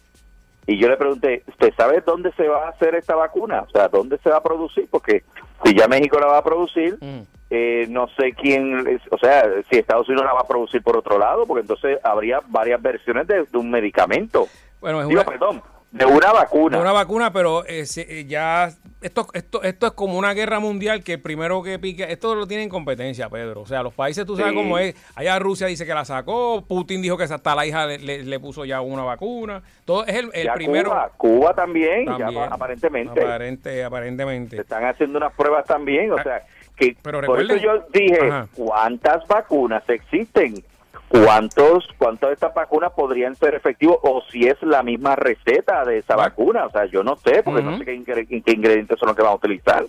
Y 0.67 0.77
yo 0.77 0.87
le 0.89 0.95
pregunté, 0.97 1.43
¿usted 1.47 1.73
sabe 1.75 2.01
dónde 2.05 2.31
se 2.33 2.47
va 2.47 2.67
a 2.67 2.69
hacer 2.69 2.93
esta 2.93 3.15
vacuna? 3.15 3.61
O 3.67 3.69
sea, 3.71 3.87
¿dónde 3.87 4.19
se 4.19 4.29
va 4.29 4.37
a 4.37 4.43
producir? 4.43 4.87
Porque 4.91 5.23
si 5.65 5.75
ya 5.75 5.87
México 5.87 6.19
la 6.19 6.27
va 6.27 6.37
a 6.37 6.43
producir, 6.43 6.97
Mm. 7.01 7.21
Eh, 7.53 7.85
no 7.89 8.07
sé 8.17 8.31
quién, 8.31 8.99
o 9.11 9.17
sea, 9.17 9.43
si 9.69 9.77
Estados 9.77 10.07
Unidos 10.07 10.25
la 10.25 10.33
va 10.33 10.39
a 10.41 10.47
producir 10.47 10.81
por 10.81 10.95
otro 10.95 11.19
lado, 11.19 11.45
porque 11.45 11.61
entonces 11.61 11.99
habría 12.01 12.39
varias 12.47 12.81
versiones 12.81 13.27
de, 13.27 13.43
de 13.43 13.57
un 13.57 13.69
medicamento. 13.69 14.47
Bueno, 14.79 15.01
es 15.01 15.07
Digo, 15.09 15.19
una, 15.21 15.29
perdón, 15.29 15.61
de 15.91 16.05
una 16.05 16.31
vacuna. 16.31 16.77
de 16.77 16.81
una 16.81 16.93
vacuna, 16.93 17.33
pero 17.33 17.65
eh, 17.67 17.83
eh, 17.97 18.25
ya 18.25 18.69
esto, 19.01 19.27
esto, 19.33 19.61
esto 19.63 19.87
es 19.87 19.91
como 19.91 20.17
una 20.17 20.33
guerra 20.33 20.61
mundial 20.61 21.03
que 21.03 21.13
el 21.13 21.21
primero 21.21 21.61
que 21.61 21.77
pique, 21.77 22.05
esto 22.09 22.33
lo 22.35 22.47
tiene 22.47 22.63
en 22.63 22.69
competencia, 22.69 23.27
Pedro. 23.27 23.61
O 23.61 23.65
sea, 23.65 23.83
los 23.83 23.93
países, 23.93 24.25
tú 24.25 24.37
sabes 24.37 24.53
Sí. 24.53 24.57
cómo 24.57 24.77
es. 24.77 24.95
Allá 25.15 25.37
Rusia 25.39 25.67
dice 25.67 25.85
que 25.85 25.93
la 25.93 26.05
sacó, 26.05 26.63
Putin 26.65 27.01
dijo 27.01 27.17
que 27.17 27.25
hasta 27.25 27.53
la 27.55 27.65
hija 27.65 27.85
le, 27.85 27.97
le- 27.99 28.23
le 28.23 28.39
puso 28.39 28.63
ya 28.63 28.79
una 28.79 29.03
vacuna. 29.03 29.61
Todo 29.83 30.05
es 30.05 30.15
el, 30.15 30.29
el 30.33 30.45
Ya 30.45 30.53
primero. 30.53 30.89
Cuba, 30.91 31.11
Cuba 31.17 31.53
también, 31.53 32.07
aparentemente. 32.09 33.21
Aparente, 33.21 33.71
Se 33.73 33.83
aparentemente. 33.83 34.61
están 34.61 34.85
haciendo 34.85 35.17
unas 35.17 35.33
pruebas 35.33 35.65
también, 35.65 36.11
o 36.13 36.17
Ah, 36.17 36.23
sea, 36.23 36.43
que 36.89 36.97
pero 37.01 37.21
por 37.21 37.39
eso 37.41 37.55
yo 37.57 37.83
dije, 37.93 38.19
Ajá. 38.27 38.47
¿cuántas 38.55 39.27
vacunas 39.27 39.83
existen? 39.89 40.63
¿Cuántos, 41.07 41.85
¿Cuántas 41.97 42.29
de 42.29 42.33
estas 42.35 42.53
vacunas 42.53 42.91
podrían 42.93 43.35
ser 43.35 43.53
efectivos? 43.53 43.97
O 44.01 44.21
si 44.31 44.47
es 44.47 44.55
la 44.61 44.81
misma 44.81 45.15
receta 45.17 45.83
de 45.83 45.97
esa 45.97 46.15
vacuna, 46.15 46.65
o 46.65 46.71
sea, 46.71 46.85
yo 46.85 47.03
no 47.03 47.17
sé, 47.17 47.43
porque 47.43 47.61
no 47.61 47.77
sé 47.77 47.83
qué, 47.83 47.93
ingre- 47.95 48.43
qué 48.45 48.51
ingredientes 48.53 48.97
son 48.97 49.07
los 49.07 49.15
que 49.17 49.21
van 49.21 49.33
a 49.33 49.35
utilizar. 49.35 49.85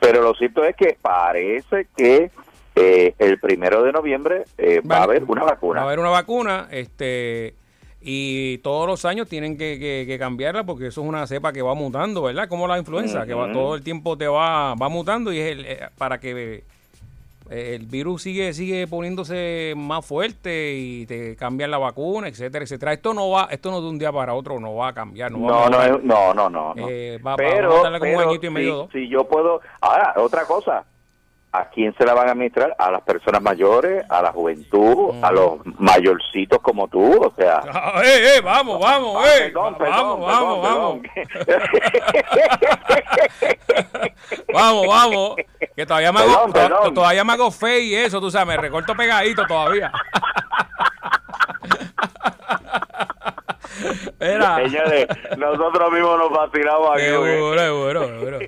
Pero 0.00 0.22
lo 0.22 0.32
cierto 0.34 0.64
es 0.64 0.74
que 0.74 0.96
parece 1.02 1.88
que 1.94 2.30
eh, 2.74 3.14
el 3.18 3.38
primero 3.38 3.82
de 3.82 3.92
noviembre 3.92 4.44
eh, 4.56 4.80
va 4.80 4.98
a 4.98 5.02
haber 5.02 5.24
una 5.24 5.44
vacuna. 5.44 5.80
Va 5.80 5.84
a 5.84 5.88
haber 5.88 5.98
una 5.98 6.08
vacuna, 6.08 6.68
este, 6.70 7.54
y 8.04 8.58
todos 8.58 8.86
los 8.86 9.04
años 9.04 9.28
tienen 9.28 9.56
que, 9.56 9.78
que- 9.78 10.04
que 10.06 10.18
cambiarla 10.18 10.64
porque 10.64 10.88
eso 10.88 11.02
es 11.02 11.06
una 11.06 11.26
cepa 11.26 11.52
que 11.52 11.62
va 11.62 11.74
mutando, 11.74 12.22
¿verdad? 12.22 12.48
Como 12.48 12.66
la 12.66 12.78
influenza, 12.78 13.24
que 13.26 13.34
va 13.34 13.46
todo 13.52 13.74
el 13.76 13.82
tiempo 13.82 14.16
te 14.18 14.26
va, 14.26 14.74
va 14.74 14.88
mutando 14.88 15.32
y 15.32 15.38
es 15.38 15.52
el, 15.52 15.64
eh, 15.66 15.80
para 15.98 16.18
que 16.18 16.64
eh, 17.50 17.74
el 17.74 17.86
virus 17.86 18.22
sigue 18.22 18.52
sigue 18.54 18.86
poniéndose 18.86 19.74
más 19.76 20.04
fuerte 20.06 20.74
y 20.74 21.06
te 21.06 21.36
cambian 21.36 21.70
la 21.70 21.78
vacuna, 21.78 22.28
etcétera, 22.28 22.64
etcétera. 22.64 22.92
Esto 22.94 23.12
no 23.14 23.30
va, 23.30 23.48
esto 23.50 23.70
no 23.70 23.80
de 23.80 23.88
un 23.88 23.98
día 23.98 24.10
para 24.10 24.34
otro 24.34 24.58
no 24.58 24.74
va 24.74 24.88
a 24.88 24.92
cambiar, 24.94 25.30
no, 25.30 25.38
va 25.42 25.66
a 25.66 25.88
No, 26.02 26.34
no, 26.34 26.48
no, 26.50 26.72
no. 26.74 26.88
Eh, 26.88 27.18
va- 27.24 27.32
va- 27.32 27.36
pero, 27.36 27.68
vamos 27.68 27.80
a 27.86 27.90
darle 27.90 27.98
como 27.98 28.10
un 28.12 28.16
añito 28.30 28.46
y 28.46 28.50
medio, 28.50 28.88
si 28.92 29.08
yo 29.08 29.24
puedo... 29.24 29.60
Ahora, 29.80 30.14
otra 30.16 30.44
cosa. 30.46 30.84
¿A 31.54 31.66
quién 31.68 31.94
se 31.98 32.06
la 32.06 32.14
van 32.14 32.28
a 32.28 32.32
administrar? 32.32 32.74
A 32.78 32.90
las 32.90 33.02
personas 33.02 33.42
mayores, 33.42 34.06
a 34.08 34.22
la 34.22 34.32
juventud, 34.32 35.22
a 35.22 35.30
los 35.30 35.58
mayorcitos 35.78 36.58
como 36.62 36.88
tú, 36.88 37.26
o 37.26 37.30
sea... 37.36 37.60
Ah, 37.70 38.00
eh, 38.02 38.36
eh, 38.36 38.40
vamos, 38.40 38.80
vamos, 38.80 39.22
Ah, 39.22 39.28
eh. 39.36 39.40
perdón, 39.52 39.76
vamos, 39.78 39.78
perdón, 39.78 40.20
vamos, 40.22 40.62
vamos. 40.62 41.00
perdón. 41.14 41.62
Vamos, 44.52 44.86
vamos. 44.86 45.36
Que 45.74 45.86
todavía 45.86 46.12
me 46.12 46.20
hago, 46.20 46.92
todavía 46.92 47.24
me 47.24 47.32
hago 47.32 47.50
fe 47.50 47.80
y 47.80 47.94
eso, 47.94 48.20
tú 48.20 48.30
sabes, 48.30 48.48
me 48.48 48.56
recorto 48.56 48.94
pegadito 48.94 49.46
todavía. 49.46 49.90
Mira. 54.20 54.56
Señores, 54.56 55.06
nosotros 55.38 55.92
mismos 55.92 56.18
nos 56.18 56.30
vacilamos 56.30 56.90
aquí. 56.92 57.04
Seguro, 57.04 57.58
seguro, 57.58 58.08
seguro. 58.08 58.38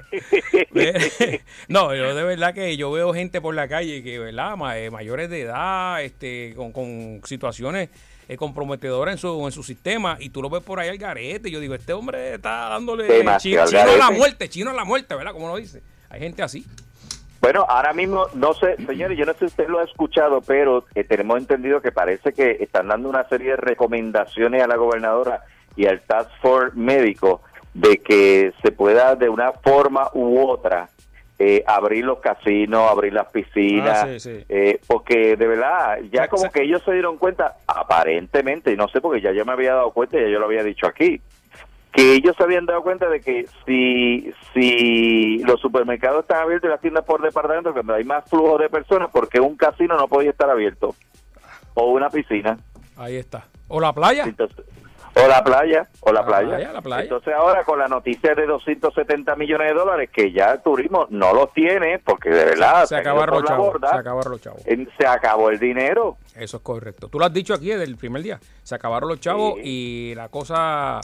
No, 1.69 1.95
yo 1.95 2.15
de 2.15 2.25
verdad 2.25 2.55
que 2.55 2.77
yo 2.77 2.91
veo 2.91 3.13
gente 3.15 3.41
por 3.41 3.55
la 3.55 3.69
calle 3.69 4.03
que, 4.03 4.19
¿verdad? 4.19 4.55
Eh, 4.77 4.91
mayores 4.91 5.31
de 5.31 5.43
edad, 5.43 6.03
este, 6.03 6.53
con, 6.57 6.73
con 6.73 7.21
situaciones 7.25 7.91
eh, 8.29 8.37
comprometedoras 8.37 9.15
en 9.15 9.19
su, 9.19 9.45
en 9.45 9.53
su 9.53 9.63
sistema, 9.63 10.17
y 10.19 10.31
tú 10.31 10.41
lo 10.41 10.49
ves 10.49 10.63
por 10.63 10.81
ahí 10.81 10.89
al 10.89 10.99
garete. 10.99 11.49
y 11.49 11.53
Yo 11.53 11.61
digo, 11.61 11.75
este 11.75 11.93
hombre 11.93 12.35
está 12.35 12.69
dándole 12.69 13.05
Demasiado 13.05 13.69
chino, 13.69 13.83
al 13.83 13.91
a 13.91 13.97
la 13.97 14.11
muerte, 14.11 14.49
chino 14.49 14.71
a 14.71 14.75
la 14.75 14.85
muerte, 14.85 15.15
¿verdad? 15.15 15.33
Como 15.33 15.49
lo 15.49 15.57
dice. 15.57 15.83
Hay 16.09 16.21
gente 16.21 16.43
así. 16.43 16.65
Bueno, 17.45 17.67
ahora 17.69 17.93
mismo, 17.93 18.25
no 18.33 18.55
sé, 18.55 18.75
señores, 18.87 19.19
yo 19.19 19.27
no 19.27 19.35
sé 19.35 19.41
si 19.41 19.45
usted 19.45 19.69
lo 19.69 19.79
ha 19.81 19.85
escuchado, 19.85 20.41
pero 20.41 20.87
eh, 20.95 21.05
tenemos 21.05 21.37
entendido 21.37 21.83
que 21.83 21.93
parece 21.93 22.33
que 22.33 22.53
están 22.59 22.89
dando 22.89 23.11
una 23.11 23.25
serie 23.25 23.51
de 23.51 23.57
recomendaciones 23.57 24.63
a 24.63 24.67
la 24.67 24.77
gobernadora 24.77 25.43
y 25.77 25.85
al 25.85 26.01
Task 26.01 26.31
Force 26.41 26.75
médico 26.75 27.43
de 27.75 27.99
que 27.99 28.55
se 28.63 28.73
pueda 28.73 29.15
de 29.15 29.29
una 29.29 29.53
forma 29.53 30.09
u 30.15 30.41
otra 30.41 30.89
eh, 31.39 31.63
abrir 31.67 32.07
los 32.07 32.21
casinos, 32.21 32.91
abrir 32.91 33.13
las 33.13 33.31
piscinas, 33.31 34.05
Ah, 34.05 34.07
sí, 34.07 34.21
sí. 34.21 34.45
eh, 34.49 34.81
porque 34.87 35.37
de 35.37 35.47
verdad, 35.47 35.99
ya 36.11 36.29
como 36.29 36.51
que 36.51 36.63
ellos 36.63 36.81
se 36.83 36.93
dieron 36.93 37.19
cuenta, 37.19 37.57
aparentemente, 37.67 38.73
y 38.73 38.77
no 38.77 38.89
sé 38.89 39.03
porque 39.03 39.21
ya 39.21 39.33
yo 39.33 39.45
me 39.45 39.53
había 39.53 39.75
dado 39.75 39.91
cuenta, 39.91 40.17
ya 40.17 40.29
yo 40.29 40.39
lo 40.39 40.47
había 40.47 40.63
dicho 40.63 40.87
aquí, 40.87 41.21
que 41.95 42.15
ellos 42.15 42.35
se 42.37 42.43
habían 42.43 42.67
dado 42.67 42.83
cuenta 42.83 43.09
de 43.09 43.21
que 43.21 43.47
si, 43.65 44.33
si 44.53 45.39
los 45.45 45.61
supermercados 45.61 46.23
están 46.23 46.43
abiertos 46.43 46.69
y 46.69 46.71
las 46.73 46.81
tiendas 46.81 47.05
por 47.05 47.23
departamento, 47.23 47.73
cuando 47.73 47.95
hay 47.95 48.05
más 48.05 48.25
flujo 48.29 48.59
de 48.59 48.69
personas, 48.69 49.09
porque 49.13 49.41
un 49.41 49.57
casino 49.57 49.97
no 49.97 50.09
podía 50.09 50.31
estar 50.31 50.51
abierto? 50.51 50.95
O 51.75 51.91
una 51.93 52.11
piscina. 52.11 52.59
Ahí 52.97 53.17
está. 53.17 53.45
O 53.69 53.81
la 53.81 53.93
playa. 53.93 54.25
Entonces, 54.25 54.65
o 55.17 55.29
la 55.29 55.45
playa, 55.45 55.89
o 56.01 56.13
la, 56.13 56.21
La 56.23 56.27
playa. 56.27 56.49
playa, 56.49 56.73
la 56.73 56.83
playa. 56.83 57.03
Entonces 57.05 57.33
ahora 57.35 57.63
con 57.63 57.79
la 57.79 57.87
noticia 57.87 58.35
de 58.35 58.47
270 58.47 59.37
millones 59.37 59.69
de 59.69 59.75
dólares, 59.75 60.11
que 60.13 60.33
ya 60.33 60.53
el 60.55 60.63
turismo 60.63 61.07
no 61.11 61.33
los 61.33 61.53
tiene, 61.53 62.01
porque 62.01 62.31
de 62.31 62.45
verdad 62.45 62.85
se 62.87 62.97
acabaron 62.97 63.37
los 63.41 63.45
chavos. 63.49 63.77
Se 63.81 63.97
acabaron 63.97 64.33
los 64.33 64.41
chavos. 64.41 64.63
se 64.99 65.07
acabó 65.07 65.51
el 65.51 65.61
dinero. 65.61 66.17
Eso 66.35 66.57
es 66.57 66.63
correcto. 66.65 67.07
Tú 67.09 67.21
lo 67.21 67.25
has 67.27 67.33
dicho 67.33 67.55
aquí 67.55 67.69
desde 67.69 67.85
el 67.85 67.97
primer 67.97 68.23
día. 68.23 68.41
Se 68.65 68.75
acabaron 68.75 69.09
los 69.09 69.21
chavos 69.21 69.55
Sí. 69.55 69.61
y 70.11 70.15
la 70.17 70.29
cosa 70.29 71.01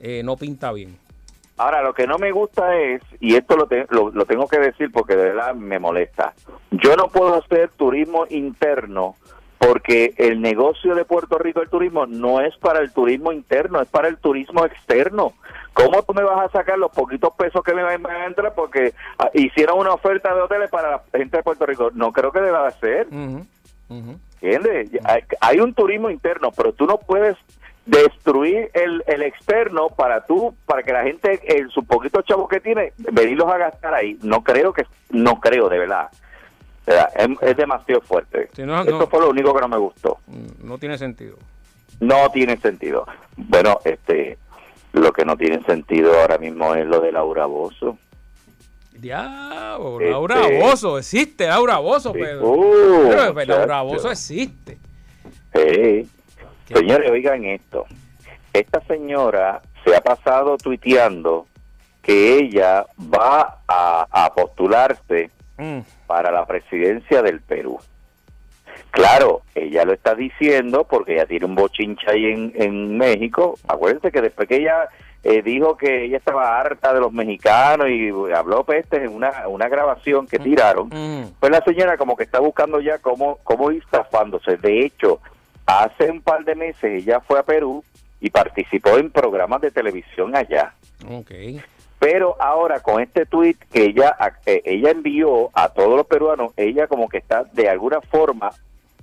eh, 0.00 0.22
no 0.24 0.36
pinta 0.36 0.72
bien. 0.72 0.96
Ahora, 1.56 1.82
lo 1.82 1.92
que 1.92 2.06
no 2.06 2.16
me 2.18 2.32
gusta 2.32 2.74
es, 2.76 3.02
y 3.20 3.36
esto 3.36 3.54
lo, 3.56 3.66
te- 3.66 3.86
lo, 3.90 4.10
lo 4.10 4.24
tengo 4.24 4.46
que 4.48 4.58
decir 4.58 4.90
porque 4.90 5.14
de 5.14 5.24
verdad 5.24 5.54
me 5.54 5.78
molesta, 5.78 6.32
yo 6.70 6.96
no 6.96 7.08
puedo 7.08 7.34
hacer 7.34 7.68
turismo 7.76 8.24
interno 8.30 9.14
porque 9.58 10.14
el 10.16 10.40
negocio 10.40 10.94
de 10.94 11.04
Puerto 11.04 11.36
Rico, 11.36 11.60
el 11.60 11.68
turismo, 11.68 12.06
no 12.06 12.40
es 12.40 12.56
para 12.56 12.80
el 12.80 12.92
turismo 12.94 13.30
interno, 13.30 13.82
es 13.82 13.88
para 13.88 14.08
el 14.08 14.16
turismo 14.16 14.64
externo. 14.64 15.34
¿Cómo 15.74 16.02
tú 16.02 16.14
me 16.14 16.22
vas 16.22 16.46
a 16.46 16.50
sacar 16.50 16.78
los 16.78 16.90
poquitos 16.92 17.34
pesos 17.34 17.62
que 17.62 17.74
me 17.74 17.82
van 17.82 18.06
a 18.06 18.24
entrar 18.24 18.54
porque 18.54 18.94
ah, 19.18 19.28
hicieron 19.34 19.78
una 19.80 19.92
oferta 19.92 20.34
de 20.34 20.40
hoteles 20.40 20.70
para 20.70 20.90
la 20.92 21.02
gente 21.12 21.36
de 21.36 21.42
Puerto 21.42 21.66
Rico? 21.66 21.90
No 21.92 22.10
creo 22.10 22.32
que 22.32 22.40
deba 22.40 22.64
de 22.64 22.72
ser. 22.80 23.06
Ujú. 23.08 24.16
¿Entiendes? 24.40 24.90
Hay, 25.04 25.24
hay 25.42 25.60
un 25.60 25.74
turismo 25.74 26.08
interno, 26.10 26.50
pero 26.56 26.72
tú 26.72 26.86
no 26.86 26.96
puedes 26.96 27.36
destruir 27.86 28.70
el, 28.74 29.02
el 29.06 29.22
externo 29.22 29.88
para 29.88 30.24
tú, 30.26 30.54
para 30.66 30.82
que 30.82 30.92
la 30.92 31.02
gente, 31.02 31.40
el, 31.46 31.70
su 31.70 31.84
poquito 31.84 32.22
chavo 32.22 32.46
que 32.48 32.60
tiene, 32.60 32.92
venirlos 32.98 33.48
a 33.50 33.58
gastar 33.58 33.94
ahí. 33.94 34.18
No 34.22 34.42
creo 34.44 34.72
que, 34.72 34.84
no 35.10 35.40
creo, 35.40 35.68
de 35.68 35.78
verdad. 35.78 36.08
O 36.86 36.90
sea, 36.92 37.10
es, 37.16 37.28
es 37.42 37.56
demasiado 37.56 38.00
fuerte. 38.00 38.48
No, 38.64 38.82
Eso 38.82 38.98
no. 38.98 39.06
fue 39.06 39.20
lo 39.20 39.30
único 39.30 39.54
que 39.54 39.60
no 39.60 39.68
me 39.68 39.76
gustó. 39.78 40.18
Mm, 40.26 40.66
No 40.68 40.78
tiene 40.78 40.98
sentido. 40.98 41.36
No 42.00 42.30
tiene 42.30 42.56
sentido. 42.56 43.06
Bueno, 43.36 43.78
este, 43.84 44.38
lo 44.92 45.12
que 45.12 45.24
no 45.24 45.36
tiene 45.36 45.62
sentido 45.64 46.18
ahora 46.20 46.38
mismo 46.38 46.74
es 46.74 46.86
lo 46.86 47.00
de 47.00 47.12
Laura 47.12 47.46
Bozo. 47.46 47.98
Diablo, 48.92 49.98
Este- 50.00 50.10
Laura 50.10 50.40
Bozo, 50.60 50.98
existe 50.98 51.46
Laura 51.46 51.78
Bozo, 51.78 52.12
Pedro. 52.12 52.46
Uh, 52.50 53.08
Pero, 53.08 53.32
pues, 53.34 53.48
Laura. 53.48 53.82
Bozo 53.82 54.10
existe. 54.10 54.78
Sí. 55.54 56.08
Señores, 56.72 57.10
oigan 57.10 57.44
esto. 57.44 57.86
Esta 58.52 58.80
señora 58.82 59.62
se 59.84 59.94
ha 59.94 60.00
pasado 60.00 60.56
tuiteando 60.56 61.46
que 62.02 62.38
ella 62.38 62.86
va 62.98 63.60
a, 63.68 64.06
a 64.10 64.32
postularse 64.34 65.30
Mm, 65.60 65.80
para 66.06 66.30
la 66.30 66.46
presidencia 66.46 67.20
del 67.20 67.42
Perú. 67.42 67.78
Claro, 68.90 69.42
ella 69.54 69.84
lo 69.84 69.92
está 69.92 70.14
diciendo 70.14 70.86
porque 70.88 71.12
ella 71.14 71.26
tiene 71.26 71.44
un 71.44 71.54
bochincha 71.54 72.12
ahí 72.12 72.24
en, 72.24 72.52
en 72.54 72.96
México. 72.96 73.58
Acuérdense 73.68 74.10
que 74.10 74.22
después 74.22 74.48
que 74.48 74.56
ella 74.56 74.88
eh, 75.22 75.42
dijo 75.42 75.76
que 75.76 76.06
ella 76.06 76.16
estaba 76.16 76.58
harta 76.58 76.94
de 76.94 77.00
los 77.00 77.12
mexicanos 77.12 77.88
y 77.90 78.08
habló 78.34 78.64
pestes 78.64 79.02
en 79.02 79.14
una, 79.14 79.46
una 79.48 79.68
grabación 79.68 80.26
que 80.26 80.38
tiraron, 80.38 80.88
mm. 80.88 81.34
pues 81.38 81.52
la 81.52 81.62
señora 81.62 81.98
como 81.98 82.16
que 82.16 82.24
está 82.24 82.40
buscando 82.40 82.80
ya 82.80 82.98
cómo, 82.98 83.38
cómo 83.44 83.70
ir 83.70 83.84
zafándose. 83.90 84.56
De 84.56 84.86
hecho, 84.86 85.20
hace 85.70 86.10
un 86.10 86.20
par 86.20 86.44
de 86.44 86.54
meses 86.54 86.84
ella 87.02 87.20
fue 87.20 87.38
a 87.38 87.42
Perú 87.42 87.82
y 88.20 88.30
participó 88.30 88.98
en 88.98 89.10
programas 89.10 89.60
de 89.60 89.70
televisión 89.70 90.34
allá. 90.36 90.74
Ok. 91.08 91.30
Pero 91.98 92.34
ahora 92.40 92.80
con 92.80 93.00
este 93.02 93.26
tweet 93.26 93.56
que 93.72 93.84
ella 93.84 94.16
eh, 94.46 94.62
ella 94.64 94.90
envió 94.90 95.50
a 95.54 95.68
todos 95.68 95.96
los 95.96 96.06
peruanos, 96.06 96.52
ella 96.56 96.86
como 96.86 97.08
que 97.08 97.18
está 97.18 97.44
de 97.52 97.68
alguna 97.68 98.00
forma 98.00 98.50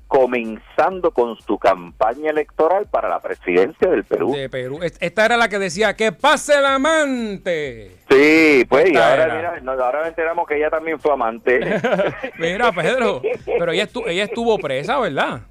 comenzando 0.08 1.12
con 1.12 1.36
su 1.42 1.60
campaña 1.60 2.32
electoral 2.32 2.88
para 2.90 3.10
la 3.10 3.20
presidencia 3.20 3.90
del 3.90 4.04
Perú. 4.06 4.34
De 4.34 4.50
Perú. 4.50 4.80
Est- 4.82 4.98
Esta 5.04 5.26
era 5.26 5.36
la 5.38 5.50
que 5.50 5.60
decía, 5.60 5.96
que 5.96 6.12
pase 6.14 6.58
el 6.58 6.66
amante. 6.66 7.92
Sí, 8.10 8.66
pues 8.70 8.90
y 8.90 8.96
ahora, 8.98 9.60
mira, 9.60 9.74
ahora 9.86 10.08
enteramos 10.08 10.48
que 10.48 10.56
ella 10.58 10.70
también 10.70 10.98
fue 11.00 11.12
amante. 11.12 11.60
Mira, 12.40 12.72
Pedro, 12.72 13.22
pero 13.46 13.72
ella, 13.74 13.86
estu- 13.88 14.08
ella 14.08 14.24
estuvo 14.24 14.58
presa, 14.58 14.98
¿verdad? 15.00 15.42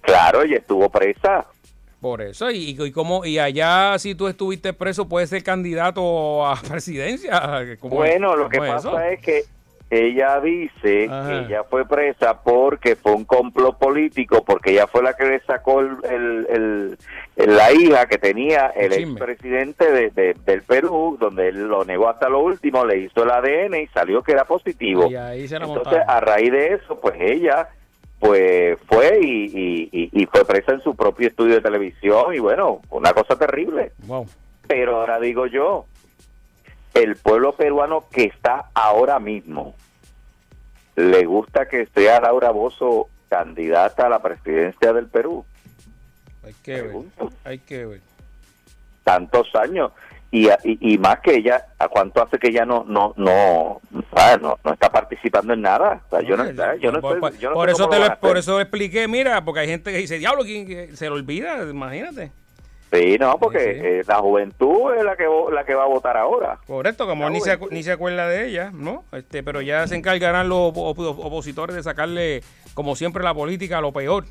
Claro, 0.00 0.42
ella 0.42 0.56
estuvo 0.58 0.88
presa. 0.88 1.46
Por 2.00 2.22
eso, 2.22 2.50
y, 2.50 2.76
y, 2.78 2.92
como, 2.92 3.26
y 3.26 3.38
allá 3.38 3.98
si 3.98 4.14
tú 4.14 4.26
estuviste 4.28 4.72
preso, 4.72 5.06
puedes 5.08 5.28
ser 5.28 5.42
candidato 5.42 6.46
a 6.46 6.56
presidencia. 6.68 7.40
¿Cómo 7.78 8.04
es- 8.04 8.10
Bueno, 8.12 8.36
lo 8.36 8.48
que 8.48 8.56
es 8.56 8.62
pasa 8.62 8.88
eso? 8.88 9.00
es 9.00 9.20
que 9.20 9.42
ella 9.90 10.40
dice 10.40 11.08
que 11.08 11.44
ella 11.48 11.64
fue 11.64 11.84
presa 11.84 12.40
porque 12.42 12.94
fue 12.94 13.12
un 13.12 13.24
complot 13.24 13.76
político, 13.76 14.44
porque 14.44 14.70
ella 14.70 14.86
fue 14.86 15.02
la 15.02 15.14
que 15.14 15.24
le 15.24 15.40
sacó 15.40 15.80
el, 15.80 16.96
la 17.36 17.72
hija 17.72 18.06
que 18.06 18.16
tenía 18.16 18.68
el, 18.68 18.92
expresidente 18.92 19.90
de, 19.90 20.34
del 20.34 20.62
Perú, 20.62 21.16
donde 21.18 21.48
él 21.48 21.66
lo 21.66 21.84
negó 21.84 22.08
hasta 22.08 22.28
lo 22.28 22.38
último, 22.40 22.84
le 22.86 22.98
hizo 22.98 23.24
el 23.24 23.30
ADN 23.30 23.74
y 23.82 23.86
salió 23.88 24.22
que 24.22 24.30
era 24.32 24.44
positivo. 24.44 25.08
Entonces, 25.10 26.02
a 26.06 26.20
raíz 26.20 26.52
de 26.52 26.74
eso, 26.74 26.98
pues 27.00 27.16
ella 27.18 27.68
pues 28.20 28.78
fue 28.86 29.18
y, 29.22 29.88
y, 30.12 30.26
fue 30.26 30.44
presa 30.44 30.72
en 30.72 30.82
su 30.82 30.94
propio 30.94 31.28
estudio 31.28 31.54
de 31.54 31.62
televisión 31.62 32.34
y 32.34 32.38
bueno, 32.38 32.82
una 32.90 33.14
cosa 33.14 33.34
terrible. 33.36 33.92
Pero 34.68 35.00
ahora 35.00 35.18
digo 35.18 35.46
yo, 35.46 35.86
el 36.92 37.16
pueblo 37.16 37.54
peruano 37.54 38.04
que 38.12 38.24
está 38.24 38.70
ahora 38.74 39.18
mismo, 39.18 39.74
¿le 40.96 41.24
gusta 41.24 41.66
que 41.66 41.86
sea 41.86 42.20
Laura 42.20 42.50
Bozo 42.50 43.08
candidata 43.30 44.06
a 44.06 44.10
la 44.10 44.20
presidencia 44.20 44.92
del 44.92 45.06
Perú? 45.06 45.46
Hay 46.44 46.54
que 46.62 46.82
ver, 46.82 46.96
hay 47.44 47.58
que 47.58 47.86
ver. 47.86 48.00
Tantos 49.04 49.54
años. 49.54 49.92
Y, 50.32 50.48
y, 50.62 50.96
más 50.98 51.18
que 51.20 51.34
ella, 51.34 51.66
¿a 51.76 51.88
cuánto 51.88 52.22
hace 52.22 52.38
que 52.38 52.50
ella 52.50 52.64
no 52.64 52.84
no 52.86 53.12
no 53.16 53.80
no, 53.90 54.58
no 54.62 54.72
está 54.72 54.88
participando 54.88 55.54
en 55.54 55.62
nada? 55.62 56.02
yo 56.24 56.36
no, 56.36 56.48
yo 56.76 56.92
no, 56.92 57.00
por, 57.00 57.68
eso 57.68 57.88
te 57.88 57.98
lo, 57.98 58.16
por 58.20 58.38
eso 58.38 58.60
expliqué, 58.60 59.08
mira, 59.08 59.44
porque 59.44 59.60
hay 59.60 59.68
gente 59.68 59.90
que 59.90 59.98
dice, 59.98 60.18
diablo, 60.18 60.44
¿quién 60.44 60.96
se 60.96 61.08
lo 61.08 61.16
olvida? 61.16 61.68
Imagínate. 61.68 62.30
Sí, 62.92 63.16
no, 63.20 63.38
porque 63.38 64.00
eh, 64.00 64.02
la 64.06 64.16
juventud 64.16 64.94
es 64.96 65.04
la 65.04 65.16
que 65.16 65.24
la 65.52 65.64
que 65.64 65.74
va 65.74 65.84
a 65.84 65.88
votar 65.88 66.16
ahora. 66.16 66.58
Correcto, 66.66 67.06
como 67.06 67.30
ni 67.30 67.40
se, 67.40 67.56
ni 67.70 67.84
se 67.84 67.92
acuerda 67.92 68.26
de 68.26 68.48
ella, 68.48 68.70
¿no? 68.72 69.04
Este, 69.12 69.44
pero 69.44 69.60
ya 69.60 69.86
se 69.86 69.94
encargarán 69.94 70.48
los 70.48 70.72
opositores 70.76 71.76
de 71.76 71.84
sacarle, 71.84 72.42
como 72.74 72.96
siempre, 72.96 73.22
la 73.22 73.32
política 73.32 73.78
a 73.78 73.80
lo 73.80 73.92
peor. 73.92 74.24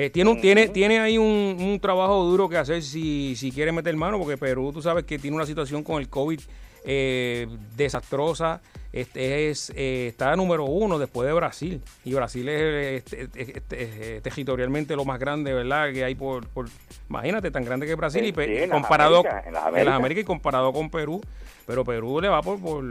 Eh, 0.00 0.10
tiene, 0.10 0.30
un, 0.30 0.40
tiene, 0.40 0.68
tiene 0.68 1.00
ahí 1.00 1.18
un, 1.18 1.76
trabajo 1.82 2.22
duro 2.22 2.48
que 2.48 2.56
hacer 2.56 2.84
si, 2.84 3.34
si 3.34 3.50
quiere 3.50 3.72
meter 3.72 3.96
mano, 3.96 4.16
porque 4.16 4.36
Perú, 4.36 4.70
tú 4.72 4.80
sabes 4.80 5.02
que 5.02 5.18
tiene 5.18 5.34
una 5.34 5.44
situación 5.44 5.82
con 5.82 6.00
el 6.00 6.08
COVID 6.08 6.38
eh, 6.84 7.48
desastrosa. 7.76 8.60
Este 8.92 9.50
es 9.50 9.72
eh, 9.74 10.06
está 10.06 10.36
número 10.36 10.66
uno 10.66 11.00
después 11.00 11.26
de 11.26 11.32
Brasil. 11.32 11.82
Y 12.04 12.14
Brasil 12.14 12.48
es 12.48 13.12
este, 13.12 14.20
territorialmente 14.20 14.94
lo 14.94 15.04
más 15.04 15.18
grande, 15.18 15.52
¿verdad? 15.52 15.92
Que 15.92 16.04
hay 16.04 16.14
por, 16.14 16.46
imagínate, 17.10 17.50
tan 17.50 17.64
grande 17.64 17.84
que 17.88 17.96
Brasil. 17.96 18.24
y 18.24 18.68
comparado 18.68 19.24
en 19.46 19.52
las 19.52 19.94
Américas 19.94 20.22
y 20.22 20.24
comparado 20.24 20.72
con 20.72 20.90
Perú. 20.90 21.20
Pero 21.66 21.84
Perú 21.84 22.20
le 22.20 22.28
va 22.28 22.40
por, 22.40 22.60
por 22.60 22.84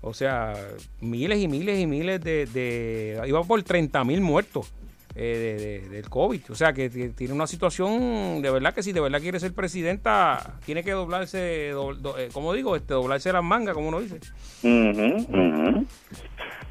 o 0.00 0.12
sea, 0.12 0.54
miles 1.00 1.38
y 1.38 1.46
miles 1.46 1.78
y 1.78 1.86
miles 1.86 2.20
de, 2.20 2.46
de 2.46 3.22
iba 3.24 3.40
por 3.44 3.62
30 3.62 4.02
mil 4.02 4.20
muertos 4.20 4.72
eh, 5.20 5.86
del 5.90 6.08
COVID. 6.08 6.52
O 6.52 6.54
sea, 6.54 6.72
que 6.72 6.88
tiene 6.88 7.34
una 7.34 7.48
situación 7.48 8.40
de 8.40 8.50
verdad 8.50 8.72
que 8.72 8.84
si 8.84 8.92
de 8.92 9.00
verdad 9.00 9.20
quiere 9.20 9.40
ser 9.40 9.52
presidenta, 9.52 10.54
tiene 10.64 10.84
que 10.84 10.92
doblarse, 10.92 11.70
eh, 11.70 12.28
como 12.32 12.52
digo, 12.52 12.76
este, 12.76 12.94
doblarse 12.94 13.32
las 13.32 13.42
mangas, 13.42 13.74
como 13.74 13.88
uno 13.88 14.00
dice. 14.00 14.20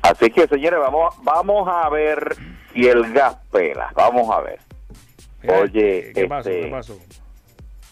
Así 0.01 0.29
que, 0.29 0.47
señores, 0.47 0.79
vamos, 0.79 1.13
vamos 1.23 1.67
a 1.67 1.89
ver 1.89 2.37
si 2.73 2.87
el 2.87 3.11
gas 3.11 3.35
pela. 3.51 3.91
Vamos 3.95 4.29
a 4.29 4.39
ver. 4.39 4.59
Oye, 5.49 6.13
¿qué, 6.15 6.27
pasó? 6.27 6.49
¿qué 6.49 6.59
este, 6.59 6.71
pasó? 6.71 6.99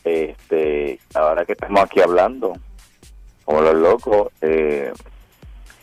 Este, 0.06 1.00
ahora 1.16 1.46
que 1.46 1.52
estamos 1.52 1.84
aquí 1.84 2.00
hablando, 2.00 2.54
como 3.44 3.62
los 3.62 3.76
locos, 3.76 4.30
eh, 4.40 4.94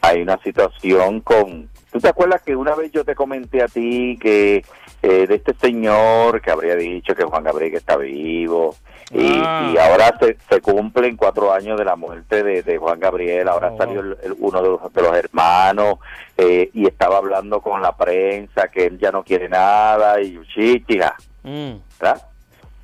hay 0.01 0.23
una 0.23 0.41
situación 0.43 1.21
con 1.21 1.69
¿Tú 1.93 2.01
te 2.01 2.09
acuerdas 2.09 2.41
que 2.41 2.57
una 2.57 2.75
vez 2.75 2.91
yo 2.91 3.05
te 3.05 3.15
comenté 3.15 3.63
a 3.63 3.69
ti 3.69 4.19
que 4.19 4.65
eh, 5.03 5.27
de 5.27 5.35
este 5.35 5.53
señor 5.55 6.41
que 6.41 6.51
habría 6.51 6.75
dicho 6.75 7.15
que 7.15 7.25
Juan 7.25 7.45
Gabriel 7.45 7.75
está 7.75 7.99
vivo 7.99 8.75
y, 9.11 9.43
ah. 9.45 9.75
ahora 9.91 10.17
se, 10.19 10.39
se, 10.49 10.63
cumplen 10.63 11.19
cuatro 11.19 11.53
años 11.53 11.79
de 11.79 11.85
la 11.85 11.97
muerte 11.97 12.43
de, 12.43 12.79
Juan 12.79 12.99
Gabriel, 12.99 13.47
ahora 13.47 13.73
oh. 13.73 13.77
salió 13.77 14.17
uno 14.39 14.63
de 14.63 14.69
los, 14.71 14.93
de 14.95 15.03
los 15.03 15.15
hermanos 15.15 15.99
eh, 16.39 16.71
y 16.73 16.87
estaba 16.87 17.19
hablando 17.19 17.61
con 17.61 17.83
la 17.83 17.95
prensa 17.95 18.69
que 18.69 18.87
él 18.87 18.99
ya 18.99 19.13
no 19.13 19.23
quiere 19.23 19.51
nada 19.51 20.19
y 20.19 20.41
chichiga, 20.47 21.15
mm. 21.43 21.73
¿verdad? 22.01 22.23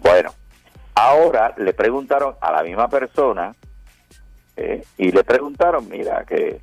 Bueno, 0.01 0.35
ahora 0.95 1.55
le 1.57 1.73
preguntaron 1.73 2.35
a 2.43 2.53
la 2.53 2.63
misma 2.63 2.89
persona 2.89 3.55
eh, 4.55 4.85
y 4.99 5.13
le 5.13 5.25
preguntaron, 5.25 5.89
mira, 5.89 6.25
que 6.25 6.61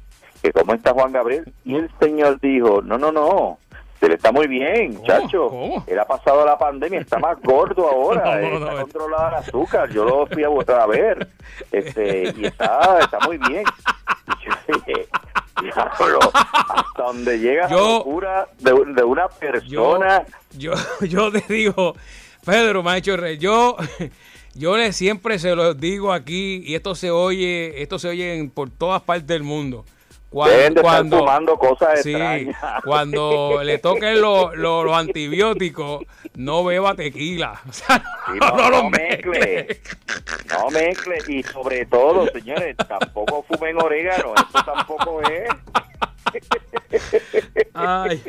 cómo 0.51 0.73
está 0.73 0.93
Juan 0.93 1.11
Gabriel. 1.11 1.51
Y 1.63 1.75
el 1.75 1.89
señor 1.99 2.39
dijo, 2.39 2.81
no, 2.81 2.97
no, 2.97 3.11
no, 3.11 3.59
se 3.99 4.09
le 4.09 4.15
está 4.15 4.31
muy 4.31 4.47
bien, 4.47 5.01
chacho. 5.03 5.51
Él 5.87 5.99
ha 5.99 6.05
pasado 6.05 6.45
la 6.45 6.57
pandemia, 6.57 6.99
está 6.99 7.17
más 7.19 7.41
gordo 7.41 7.87
ahora, 7.91 8.41
está 8.41 8.81
controlado 8.81 9.29
el 9.29 9.35
azúcar. 9.35 9.89
Yo 9.89 10.05
lo 10.05 10.27
fui 10.27 10.43
a 10.43 10.49
votar 10.49 10.79
a 10.81 10.85
ver, 10.85 11.27
este, 11.71 12.33
y 12.35 12.45
está, 12.45 12.99
está 13.01 13.19
muy 13.25 13.37
bien. 13.37 13.63
hasta 15.75 17.03
donde 17.03 17.39
llega 17.39 17.69
la 17.69 17.75
locura 17.75 18.47
de, 18.59 18.73
una 19.03 19.27
persona. 19.27 20.25
Yo, 20.57 20.73
yo, 21.01 21.31
te 21.31 21.43
digo, 21.47 21.95
Pedro, 22.45 22.83
macho 22.83 23.17
rey, 23.17 23.37
yo, 23.37 23.77
yo 24.53 24.77
le 24.77 24.93
siempre 24.93 25.39
se 25.39 25.55
lo 25.55 25.73
digo 25.73 26.13
aquí, 26.13 26.61
y 26.65 26.75
esto 26.75 26.95
se 26.95 27.11
oye, 27.11 27.81
esto 27.81 27.99
se 27.99 28.09
oye 28.09 28.49
por 28.53 28.69
todas 28.69 29.01
partes 29.01 29.27
del 29.27 29.43
mundo. 29.43 29.85
Cuando, 30.35 30.81
cuando 30.81 31.19
tomando 31.19 31.57
cosas 31.57 32.03
sí, 32.03 32.13
cuando 32.83 33.61
le 33.63 33.77
toquen 33.77 34.19
los 34.19 34.91
antibióticos, 34.93 36.03
no 36.35 36.65
beba 36.65 36.93
tequila. 36.93 37.61
no, 38.41 38.69
lo 38.69 38.89
mezcle. 38.89 39.79
No 40.49 40.69
mezcle. 40.71 41.19
Y 41.29 41.41
sobre 41.41 41.85
todo, 41.85 42.27
señores, 42.33 42.75
tampoco 42.75 43.43
fumen 43.43 43.81
orégano. 43.81 44.33
Eso 44.35 44.65
tampoco 44.65 45.21
es. 45.21 45.49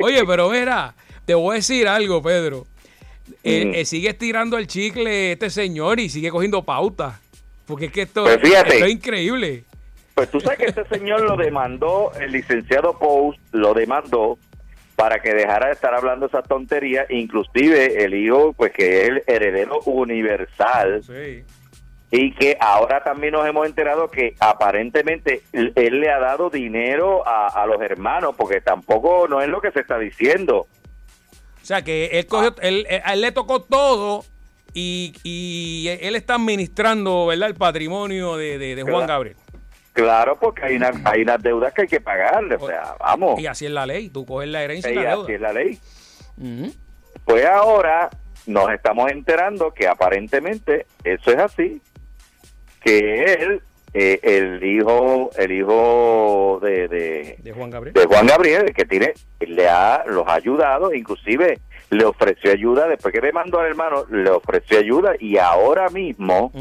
Oye, 0.00 0.24
pero 0.24 0.48
mira, 0.48 0.94
te 1.24 1.34
voy 1.34 1.54
a 1.54 1.56
decir 1.56 1.88
algo, 1.88 2.22
Pedro. 2.22 2.64
Eh, 3.42 3.72
eh, 3.74 3.84
sigue 3.84 4.10
estirando 4.10 4.56
el 4.56 4.68
chicle 4.68 5.32
este 5.32 5.50
señor 5.50 5.98
y 5.98 6.10
sigue 6.10 6.30
cogiendo 6.30 6.62
pauta. 6.62 7.18
Porque 7.66 7.86
es 7.86 7.92
que 7.92 8.02
esto, 8.02 8.22
pues 8.22 8.38
esto 8.40 8.72
es 8.72 8.88
increíble. 8.88 9.64
Pues 10.16 10.30
tú 10.30 10.40
sabes 10.40 10.58
que 10.58 10.64
este 10.64 10.86
señor 10.86 11.20
lo 11.20 11.36
demandó, 11.36 12.10
el 12.18 12.32
licenciado 12.32 12.98
Post 12.98 13.38
lo 13.52 13.74
demandó 13.74 14.38
para 14.96 15.20
que 15.20 15.34
dejara 15.34 15.66
de 15.66 15.72
estar 15.74 15.92
hablando 15.94 16.24
esa 16.24 16.40
tontería, 16.40 17.04
inclusive 17.10 18.02
el 18.02 18.14
hijo, 18.14 18.54
pues 18.54 18.72
que 18.72 19.02
es 19.02 19.08
el 19.08 19.22
heredero 19.26 19.78
universal. 19.84 21.02
Y 22.10 22.32
que 22.32 22.56
ahora 22.58 23.04
también 23.04 23.34
nos 23.34 23.46
hemos 23.46 23.66
enterado 23.66 24.08
que 24.08 24.34
aparentemente 24.40 25.42
él, 25.52 25.74
le 25.74 26.10
ha 26.10 26.18
dado 26.18 26.48
dinero 26.48 27.22
a, 27.26 27.66
los 27.66 27.82
hermanos, 27.82 28.34
porque 28.38 28.62
tampoco 28.62 29.28
no 29.28 29.42
es 29.42 29.48
lo 29.50 29.60
que 29.60 29.70
se 29.70 29.80
está 29.80 29.98
diciendo. 29.98 30.60
O 30.60 31.66
sea, 31.66 31.82
que 31.82 32.06
él, 32.14 32.26
cogió, 32.26 32.54
él, 32.62 32.86
él 32.88 33.20
le 33.20 33.32
tocó 33.32 33.60
todo 33.64 34.24
y, 34.72 35.14
y 35.24 35.88
él 36.00 36.16
está 36.16 36.36
administrando 36.36 37.26
¿verdad? 37.26 37.48
el 37.48 37.54
patrimonio 37.54 38.36
de, 38.36 38.82
Juan 38.86 39.06
Gabriel. 39.06 39.36
Claro, 39.96 40.36
porque 40.38 40.62
hay, 40.62 40.76
una, 40.76 40.90
hay 41.04 41.22
unas 41.22 41.42
deudas 41.42 41.72
que 41.72 41.82
hay 41.82 41.88
que 41.88 42.02
pagarle, 42.02 42.56
o 42.56 42.66
sea, 42.66 42.96
vamos. 43.00 43.40
Y 43.40 43.46
así 43.46 43.64
es 43.64 43.70
la 43.70 43.86
ley, 43.86 44.10
tú 44.10 44.26
coges 44.26 44.46
la 44.50 44.62
herencia 44.62 44.90
y, 44.90 44.94
la 44.94 45.00
deuda. 45.00 45.22
así 45.22 45.32
es 45.32 45.40
la 45.40 45.52
ley. 45.54 45.80
Pues 47.24 47.46
ahora 47.46 48.10
nos 48.46 48.70
estamos 48.70 49.10
enterando 49.10 49.72
que 49.72 49.88
aparentemente 49.88 50.84
eso 51.02 51.30
es 51.30 51.38
así, 51.38 51.80
que 52.82 53.24
él, 53.24 53.62
eh, 53.94 54.20
el 54.22 54.62
hijo, 54.62 55.30
el 55.38 55.52
hijo 55.52 56.60
de, 56.62 57.38
de, 57.42 57.52
Juan 57.54 57.70
Gabriel, 57.70 57.94
de 57.94 58.04
Juan 58.04 58.26
Gabriel, 58.26 58.74
que 58.74 58.84
tiene, 58.84 59.14
le 59.40 59.66
ha, 59.66 60.04
los 60.04 60.28
ha 60.28 60.34
ayudado, 60.34 60.92
inclusive 60.92 61.58
le 61.88 62.04
ofreció 62.04 62.52
ayuda, 62.52 62.86
después 62.86 63.14
que 63.14 63.22
le 63.22 63.32
mandó 63.32 63.60
al 63.60 63.68
hermano, 63.68 64.04
le 64.10 64.28
ofreció 64.28 64.78
ayuda 64.78 65.14
y 65.18 65.38
ahora 65.38 65.88
mismo... 65.88 66.52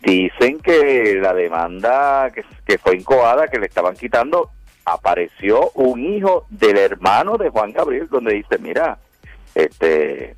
Dicen 0.00 0.60
que 0.60 1.18
la 1.20 1.34
demanda 1.34 2.30
que, 2.30 2.78
fue 2.78 2.96
incoada, 2.96 3.48
que 3.48 3.58
le 3.58 3.66
estaban 3.66 3.96
quitando, 3.96 4.50
apareció 4.84 5.70
un 5.74 6.04
hijo 6.04 6.46
del 6.50 6.78
hermano 6.78 7.36
de 7.36 7.50
Juan 7.50 7.72
Gabriel, 7.72 8.08
donde 8.08 8.34
dice, 8.34 8.58
mira, 8.58 8.98
este, 9.54 10.36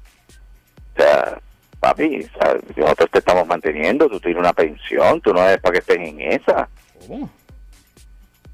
o 0.94 0.96
sea, 0.96 1.40
papi, 1.78 2.26
nosotros 2.76 3.10
te 3.10 3.18
estamos 3.18 3.46
manteniendo, 3.46 4.08
tú 4.08 4.18
tienes 4.18 4.40
una 4.40 4.52
pensión, 4.52 5.20
tú 5.20 5.32
no 5.32 5.42
eres 5.42 5.60
para 5.60 5.72
que 5.72 5.78
estés 5.78 5.98
en 5.98 6.20
esa. 6.20 6.68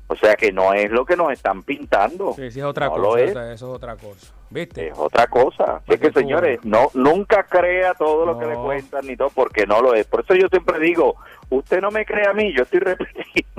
O 0.08 0.14
sea 0.16 0.36
que 0.36 0.52
no 0.52 0.72
es 0.72 0.90
lo 0.90 1.04
que 1.04 1.16
nos 1.16 1.32
están 1.32 1.62
pintando. 1.64 2.32
Sí, 2.36 2.50
sí, 2.50 2.60
es 2.60 2.64
otra 2.64 2.86
No 2.86 2.92
cosa. 2.92 3.02
lo 3.02 3.16
es. 3.16 3.30
Eso 3.30 3.52
es 3.52 3.62
otra 3.62 3.96
cosa. 3.96 4.32
¿Viste? 4.50 4.88
Es 4.88 4.94
otra 4.96 5.26
cosa. 5.26 5.82
Así 5.86 5.98
que, 5.98 6.10
tú 6.12 6.20
señores, 6.20 6.60
no 6.62 6.88
nunca 6.94 7.42
crea 7.42 7.92
todo 7.94 8.24
lo 8.24 8.38
que 8.38 8.46
le 8.46 8.54
cuentan 8.54 9.04
ni 9.06 9.16
todo, 9.16 9.30
porque 9.30 9.66
no 9.66 9.82
lo 9.82 9.94
es. 9.94 10.06
Por 10.06 10.20
eso 10.20 10.34
yo 10.36 10.46
siempre 10.48 10.78
digo, 10.78 11.16
usted 11.50 11.80
no 11.80 11.90
me 11.90 12.06
cree 12.06 12.28
a 12.28 12.32
mí, 12.32 12.52
yo 12.56 12.62
estoy 12.62 12.78
repitiendo. 12.80 13.50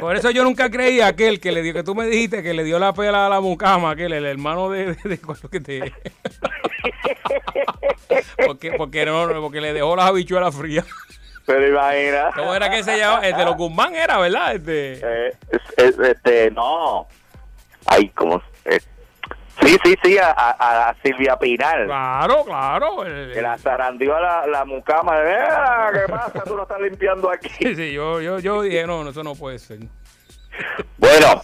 Por 0.00 0.14
eso 0.16 0.30
yo 0.30 0.44
nunca 0.44 0.70
creí 0.70 1.00
a 1.00 1.08
aquel 1.08 1.40
que 1.40 1.50
le 1.50 1.62
dio, 1.62 1.74
que 1.74 1.82
tú 1.82 1.94
me 1.96 2.06
dijiste 2.06 2.42
que 2.44 2.54
le 2.54 2.62
dio 2.62 2.78
la 2.78 2.92
pela 2.92 3.26
a 3.26 3.28
la 3.28 3.40
mucama, 3.40 3.90
aquel, 3.90 4.12
el 4.12 4.24
hermano 4.26 4.70
de, 4.70 4.94
de, 4.94 5.08
de- 5.08 5.18
¿cuál 5.20 5.36
es 5.36 5.42
lo 5.42 5.50
que 5.50 5.60
te. 5.60 5.92
porque, 8.46 8.72
porque, 8.72 9.04
no, 9.06 9.28
porque 9.40 9.60
le 9.60 9.72
dejó 9.72 9.96
las 9.96 10.06
habichuelas 10.06 10.54
frías. 10.54 10.86
Pero 11.46 11.68
imagina. 11.68 12.30
¿Cómo 12.36 12.54
era 12.54 12.70
que 12.70 12.82
se 12.84 12.96
llamaba? 12.98 13.26
El 13.26 13.36
de 13.36 13.44
los 13.44 13.56
Guzmán 13.56 13.94
era, 13.94 14.18
¿verdad? 14.18 14.54
Este. 14.54 14.92
Eh, 15.02 15.32
es- 15.50 15.78
es- 15.78 15.98
este, 15.98 16.50
no. 16.52 17.06
Ay, 17.86 18.08
¿cómo? 18.10 18.40
eh, 18.64 18.78
sí, 19.60 19.76
sí, 19.84 19.94
sí, 20.04 20.18
a, 20.18 20.30
a- 20.30 20.90
a 20.90 20.94
Silvia 21.02 21.36
Pinal. 21.36 21.86
Claro, 21.86 22.44
claro. 22.44 23.04
el- 23.04 23.32
Que 23.32 23.42
la 23.42 23.58
zarandeó 23.58 24.14
a 24.16 24.20
la, 24.20 24.46
la 24.46 24.64
mucama. 24.64 25.14
"Ah, 25.16 25.90
¿Qué 25.92 26.10
pasa? 26.12 26.44
Tú 26.44 26.56
lo 26.56 26.62
estás 26.62 26.80
limpiando 26.80 27.28
aquí. 27.30 27.48
Sí, 27.58 27.74
sí, 27.74 27.92
yo, 27.92 28.20
yo, 28.20 28.38
yo 28.38 28.62
dije, 28.62 28.86
no, 28.86 29.08
eso 29.08 29.22
no 29.24 29.34
puede 29.34 29.58
ser. 29.58 29.80
Bueno, 30.98 31.42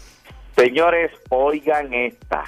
señores, 0.57 1.11
oigan 1.31 1.93
esta. 1.93 2.45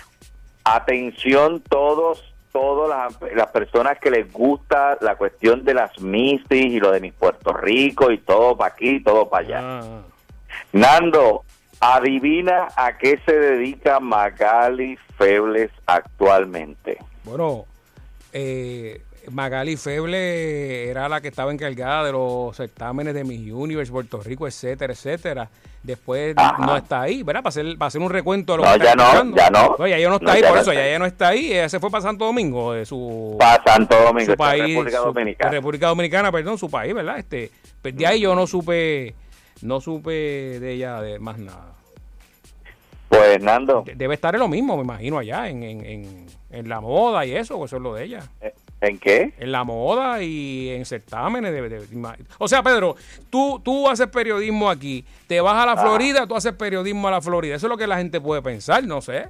Atención 0.64 1.60
todos, 1.62 2.22
todas 2.52 2.88
las, 3.20 3.32
las 3.34 3.48
personas 3.48 3.98
que 3.98 4.10
les 4.10 4.32
gusta 4.32 4.98
la 5.00 5.16
cuestión 5.16 5.64
de 5.64 5.74
las 5.74 6.00
Missis 6.00 6.46
y 6.50 6.80
lo 6.80 6.90
de 6.90 7.00
mis 7.00 7.12
Puerto 7.12 7.52
Rico 7.52 8.10
y 8.10 8.18
todo 8.18 8.56
para 8.56 8.72
aquí, 8.74 9.00
todo 9.02 9.28
para 9.28 9.46
allá. 9.46 9.60
Ah, 9.62 10.02
Nando, 10.72 11.44
adivina 11.80 12.68
a 12.76 12.98
qué 12.98 13.20
se 13.24 13.32
dedica 13.38 14.00
Magali 14.00 14.98
Febles 15.16 15.70
actualmente. 15.86 16.98
bueno, 17.24 17.64
eh, 18.32 19.02
Magali 19.32 19.76
Feble 19.76 20.88
era 20.90 21.08
la 21.08 21.20
que 21.20 21.28
estaba 21.28 21.52
encargada 21.52 22.04
de 22.04 22.12
los 22.12 22.56
certámenes 22.56 23.14
de 23.14 23.24
Miss 23.24 23.50
Universe, 23.52 23.90
Puerto 23.92 24.20
Rico, 24.22 24.46
etcétera, 24.46 24.92
etcétera. 24.92 25.48
Después 25.82 26.34
Ajá. 26.36 26.66
no 26.66 26.76
está 26.76 27.00
ahí, 27.02 27.22
¿verdad? 27.22 27.42
Para 27.42 27.48
hacer, 27.48 27.78
para 27.78 27.86
hacer 27.88 28.02
un 28.02 28.10
recuento 28.10 28.52
de 28.52 28.58
lo 28.58 28.64
No, 28.64 28.70
que 28.72 28.76
está 28.86 28.88
ya 28.96 29.24
no, 29.24 29.34
ya 29.36 29.50
no. 29.50 29.76
Oye, 29.78 29.96
ella 29.96 30.08
no 30.10 30.14
está 30.16 30.26
No, 30.26 30.32
ahí, 30.32 30.40
ya 30.42 30.48
por 30.48 30.56
no 30.56 30.62
eso, 30.62 30.72
ya 30.74 30.86
ella 30.86 30.98
no 30.98 31.06
está 31.06 31.28
ahí. 31.28 31.52
Ella 31.52 31.68
se 31.70 31.80
fue 31.80 31.90
para 31.90 32.02
Santo 32.02 32.26
Domingo, 32.26 32.72
de 32.74 32.84
su, 32.84 33.36
Para 33.38 33.62
Santo 33.64 33.96
Domingo, 34.02 34.32
su 34.32 34.36
país, 34.36 34.62
República 34.74 34.98
su- 34.98 35.04
Dominicana. 35.04 35.50
República 35.50 35.86
Dominicana, 35.88 36.30
perdón, 36.32 36.58
su 36.58 36.70
país, 36.70 36.92
¿verdad? 36.94 37.18
Este, 37.18 37.50
pues 37.80 37.96
de 37.96 38.06
ahí 38.06 38.20
yo 38.20 38.34
no 38.34 38.46
supe, 38.46 39.14
no 39.62 39.80
supe 39.80 40.10
de 40.60 40.72
ella 40.72 41.00
de 41.00 41.18
más 41.18 41.38
nada. 41.38 41.72
Pues 43.08 43.42
Nando, 43.42 43.82
De- 43.84 43.94
Debe 43.94 44.14
estar 44.14 44.34
en 44.34 44.40
lo 44.40 44.48
mismo, 44.48 44.76
me 44.76 44.82
imagino, 44.84 45.18
allá, 45.18 45.48
en, 45.48 45.62
en, 45.62 45.84
en, 45.84 46.26
en 46.50 46.68
la 46.68 46.80
moda 46.80 47.24
y 47.26 47.34
eso, 47.34 47.64
eso 47.64 47.76
es 47.76 47.82
lo 47.82 47.94
de 47.94 48.04
ella. 48.04 48.22
¿En 48.80 48.98
qué? 48.98 49.32
En 49.38 49.52
la 49.52 49.64
moda 49.64 50.22
y 50.22 50.70
en 50.70 50.84
certámenes. 50.84 51.52
de- 51.52 51.68
de- 51.68 51.86
o 52.38 52.48
sea, 52.48 52.62
Pedro, 52.62 52.96
tú, 53.30 53.60
tú 53.64 53.88
haces 53.88 54.06
periodismo 54.08 54.68
aquí, 54.70 55.04
te 55.26 55.40
vas 55.40 55.54
a 55.56 55.66
la 55.66 55.72
Ah. 55.72 55.76
Florida, 55.82 56.26
tú 56.26 56.34
haces 56.36 56.52
periodismo 56.54 57.08
a 57.08 57.10
la 57.12 57.20
Florida. 57.20 57.54
Eso 57.56 57.66
es 57.66 57.70
lo 57.70 57.76
que 57.76 57.86
la 57.86 57.98
gente 57.98 58.20
puede 58.20 58.42
pensar, 58.42 58.82
no 58.84 59.00
sé. 59.00 59.28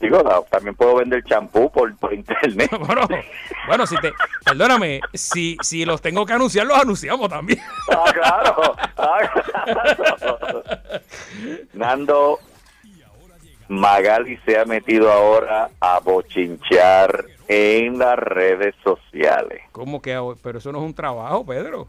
Digo, 0.00 0.22
no, 0.22 0.42
también 0.50 0.74
puedo 0.74 0.94
vender 0.96 1.22
champú 1.24 1.70
por, 1.70 1.94
por 1.98 2.14
internet. 2.14 2.70
Bueno, 2.86 3.06
bueno, 3.66 3.86
si 3.86 3.96
te, 3.96 4.12
perdóname, 4.44 5.00
si, 5.12 5.58
si 5.60 5.84
los 5.84 6.00
tengo 6.00 6.24
que 6.24 6.32
anunciar, 6.32 6.66
los 6.66 6.78
anunciamos 6.78 7.28
también. 7.28 7.60
Ah, 7.90 8.10
claro. 8.12 8.76
Ah, 8.96 9.30
claro. 9.44 10.62
Nando, 11.74 12.38
Magali 13.70 14.36
se 14.44 14.58
ha 14.58 14.64
metido 14.64 15.10
ahora 15.10 15.70
a 15.80 16.00
bochinchar 16.00 17.24
en 17.48 17.98
las 17.98 18.16
redes 18.16 18.74
sociales. 18.84 19.62
¿Cómo 19.72 20.02
que? 20.02 20.18
Pero 20.42 20.58
eso 20.58 20.72
no 20.72 20.78
es 20.78 20.84
un 20.84 20.94
trabajo, 20.94 21.46
Pedro. 21.46 21.88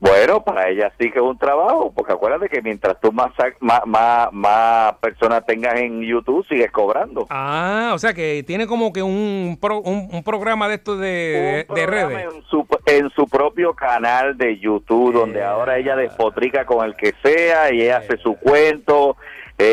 Bueno, 0.00 0.44
para 0.44 0.68
ella 0.68 0.92
sí 0.98 1.10
que 1.10 1.18
es 1.18 1.24
un 1.24 1.38
trabajo, 1.38 1.90
porque 1.96 2.12
acuérdate 2.12 2.48
que 2.50 2.60
mientras 2.60 3.00
tú 3.00 3.10
más, 3.10 3.32
más, 3.60 3.80
más, 3.86 4.28
más 4.32 4.92
personas 4.98 5.46
tengas 5.46 5.76
en 5.80 6.02
YouTube, 6.02 6.46
sigues 6.46 6.70
cobrando. 6.70 7.26
Ah, 7.30 7.92
o 7.94 7.98
sea 7.98 8.12
que 8.12 8.42
tiene 8.46 8.66
como 8.66 8.92
que 8.92 9.02
un, 9.02 9.56
pro- 9.58 9.80
un, 9.80 10.10
un 10.12 10.22
programa 10.22 10.68
de 10.68 10.74
estos 10.74 10.98
de, 11.00 11.64
Un 11.70 11.74
de 11.74 11.86
redes. 11.86 12.34
En 12.34 12.42
su, 12.50 12.66
en 12.84 13.08
su 13.10 13.26
propio 13.28 13.72
canal 13.72 14.36
de 14.36 14.58
YouTube, 14.58 15.14
donde 15.14 15.42
ahora 15.42 15.78
ella 15.78 15.96
despotrica 15.96 16.66
con 16.66 16.84
el 16.84 16.94
que 16.96 17.14
sea 17.22 17.72
y 17.72 17.80
ella 17.82 17.98
hace 17.98 18.18
su 18.18 18.34
cuento 18.36 19.16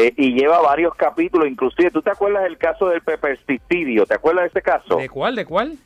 eh, 0.08 0.14
y 0.18 0.34
lleva 0.34 0.60
varios 0.62 0.94
capítulos. 0.96 1.48
Inclusive, 1.48 1.92
¿tú 1.92 2.02
te 2.02 2.10
acuerdas 2.12 2.44
del 2.44 2.58
caso 2.58 2.88
del 2.90 3.02
pepersticidio? 3.02 4.06
¿Te 4.06 4.16
acuerdas 4.16 4.44
de 4.44 4.48
ese 4.50 4.62
caso? 4.62 4.96
¿De 4.98 5.10
cuál? 5.10 5.36
¿De 5.36 5.46
cuál? 5.46 5.78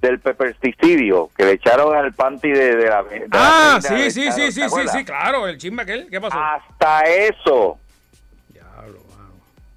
Del 0.00 0.18
pepersticidio, 0.20 1.30
que 1.36 1.44
le 1.44 1.52
echaron 1.52 1.94
al 1.96 2.12
panty 2.12 2.50
de, 2.50 2.76
de 2.76 2.88
la... 2.90 3.02
de 3.04 3.20
la 3.20 3.26
Ah, 3.32 3.78
le 3.82 3.82
sí, 3.82 4.10
sí, 4.10 4.20
echaron, 4.26 4.52
sí, 4.52 4.60
¿te 4.60 4.68
sí, 4.68 4.76
sí, 4.82 4.88
sí, 4.98 5.04
claro, 5.04 5.46
el 5.48 5.56
chisme 5.56 5.82
aquel. 5.82 6.08
¿Qué 6.10 6.20
pasó? 6.20 6.38
Hasta 6.38 7.00
eso, 7.02 7.78
Diablo, 8.52 8.98
mano. 9.16 9.30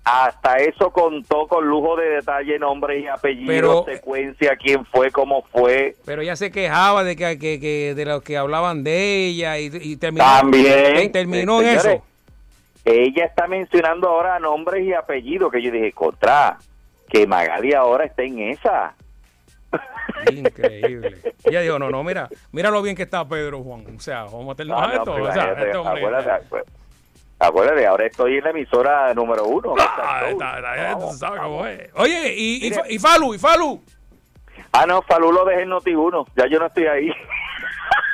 hasta 0.04 0.58
eso 0.58 0.90
contó 0.92 1.48
con 1.48 1.66
lujo 1.66 1.96
de 1.96 2.10
detalle, 2.10 2.60
nombre 2.60 3.00
y 3.00 3.08
apellido, 3.08 3.48
Pero- 3.48 3.86
secuencia, 3.86 4.58
quién 4.58 4.86
fue, 4.86 5.12
cómo 5.12 5.44
fue. 5.44 5.96
Pero 6.06 6.22
ella 6.22 6.36
se 6.36 6.52
quejaba 6.52 7.06
de 7.06 7.16
que, 7.16 7.40
que, 7.40 7.60
que- 7.62 7.94
de 7.96 8.06
los 8.06 8.22
que 8.22 8.36
hablaban 8.38 8.84
de 8.84 9.28
ella 9.28 9.58
y, 9.60 9.70
y 9.74 9.96
terminó, 9.96 10.26
También. 10.26 11.04
y 11.04 11.10
terminó 11.10 11.62
en 11.62 11.68
Señores, 11.80 11.86
eso. 11.86 12.04
Ella 12.90 13.26
está 13.26 13.48
mencionando 13.48 14.08
ahora 14.08 14.40
nombres 14.40 14.86
y 14.86 14.94
apellidos 14.94 15.52
que 15.52 15.62
yo 15.62 15.72
dije, 15.72 15.92
contra, 15.92 16.58
que 17.10 17.28
Magali 17.28 17.74
ahora 17.74 18.06
está 18.06 18.24
en 18.24 18.40
esa. 18.40 18.94
Increíble. 20.32 21.18
Ella 21.44 21.62
dijo, 21.62 21.80
no, 21.80 21.90
no, 21.90 22.02
mira, 22.04 22.30
mira 22.54 22.70
lo 22.72 22.82
bien 22.82 22.96
que 22.96 23.04
está 23.04 23.28
Pedro 23.28 23.62
Juan. 23.62 23.86
O 23.96 24.00
sea, 24.00 24.24
vamos 24.24 24.46
a 24.46 24.50
meternos 24.50 24.82
No, 24.82 25.06
no, 25.06 25.24
o 25.26 25.32
sea, 25.34 25.52
este 25.52 25.76
hombre- 25.76 26.06
acuérdate, 26.06 26.48
acu- 26.50 26.64
acuérdate, 27.40 27.86
ahora 27.88 28.06
estoy 28.06 28.38
en 28.38 28.44
la 28.46 28.50
emisora 28.52 29.14
número 29.14 29.44
uno. 29.46 29.76
Ah, 29.78 30.24
está- 30.30 30.58
está- 30.58 30.92
tú 30.94 31.00
Vamos, 31.00 31.20
sabes 31.20 31.42
cómo 31.42 31.58
vamos. 31.58 31.68
es. 31.72 31.90
Oye, 31.96 32.34
y, 32.38 32.68
y, 32.90 33.00
Falu, 33.00 33.34
y 33.34 33.38
Falu. 33.40 33.82
Ah, 34.72 34.86
no, 34.86 35.02
Falú 35.02 35.32
lo 35.34 35.44
dejé 35.44 35.64
en 35.64 35.70
Noti1, 35.72 36.26
ya 36.38 36.48
yo 36.48 36.58
no 36.60 36.68
estoy 36.68 36.86
ahí. 36.88 37.12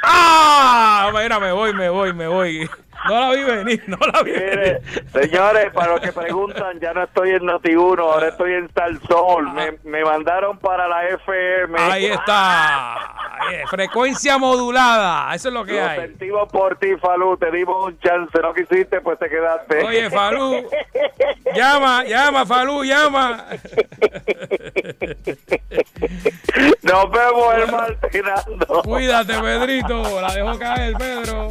¡Ah! 0.03 1.11
Mira, 1.13 1.39
me 1.39 1.51
voy, 1.51 1.73
me 1.73 1.89
voy, 1.89 2.13
me 2.13 2.27
voy. 2.27 2.69
No 3.09 3.19
la 3.19 3.31
vi 3.31 3.43
venir, 3.43 3.83
no 3.87 3.97
la 3.97 4.21
vi 4.23 4.31
Mire, 4.31 4.55
venir. 4.55 4.81
señores, 5.11 5.71
para 5.73 5.91
los 5.93 6.01
que 6.01 6.11
preguntan, 6.13 6.79
ya 6.79 6.93
no 6.93 7.03
estoy 7.03 7.31
en 7.31 7.41
Noti1, 7.43 7.99
ahora 7.99 8.29
estoy 8.29 8.53
en 8.53 8.69
Salsol. 8.73 9.51
Me, 9.53 9.73
me 9.83 10.03
mandaron 10.05 10.57
para 10.57 10.87
la 10.87 11.07
FM. 11.09 11.77
Ahí 11.79 12.05
está. 12.05 12.93
Ahí 12.93 13.55
es, 13.63 13.69
Frecuencia 13.69 14.37
modulada. 14.37 15.33
Eso 15.35 15.49
es 15.49 15.53
lo 15.53 15.65
que 15.65 15.73
Lo 15.73 15.85
hay. 15.85 15.99
sentimos 16.01 16.49
por 16.49 16.77
ti, 16.77 16.95
Falú. 16.97 17.35
Te 17.37 17.51
dimos 17.51 17.87
un 17.87 17.99
chance. 17.99 18.39
No 18.41 18.53
quisiste, 18.53 19.01
pues 19.01 19.19
te 19.19 19.29
quedaste. 19.29 19.83
Oye, 19.83 20.09
Falú. 20.09 20.65
Llama, 21.53 22.03
llama, 22.05 22.45
Falú, 22.45 22.83
llama. 22.83 23.45
Nos 26.83 27.11
vemos 27.11 27.53
el 27.55 27.71
martes. 27.71 28.23
Cuídate, 28.83 29.39
Pedrito. 29.39 30.21
La 30.21 30.33
dejo 30.33 30.57
caer, 30.59 30.93
Pedro. 30.97 31.49